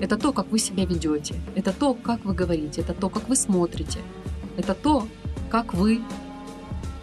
Это 0.00 0.16
то, 0.16 0.32
как 0.32 0.46
вы 0.52 0.60
себя 0.60 0.84
ведете. 0.84 1.34
Это 1.56 1.72
то, 1.72 1.94
как 1.94 2.24
вы 2.24 2.34
говорите. 2.34 2.82
Это 2.82 2.94
то, 2.94 3.08
как 3.08 3.28
вы 3.28 3.34
смотрите. 3.34 3.98
Это 4.56 4.74
то, 4.74 5.08
как 5.50 5.74
вы 5.74 6.00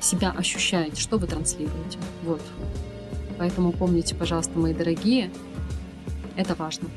себя 0.04 0.32
ощущаете, 0.32 1.02
что 1.02 1.18
вы 1.18 1.28
транслируете. 1.28 1.98
Вот. 2.24 2.42
Поэтому 3.38 3.72
помните, 3.72 4.16
пожалуйста, 4.16 4.58
мои 4.58 4.74
дорогие, 4.74 5.32
это 6.36 6.56
важно. 6.56 6.88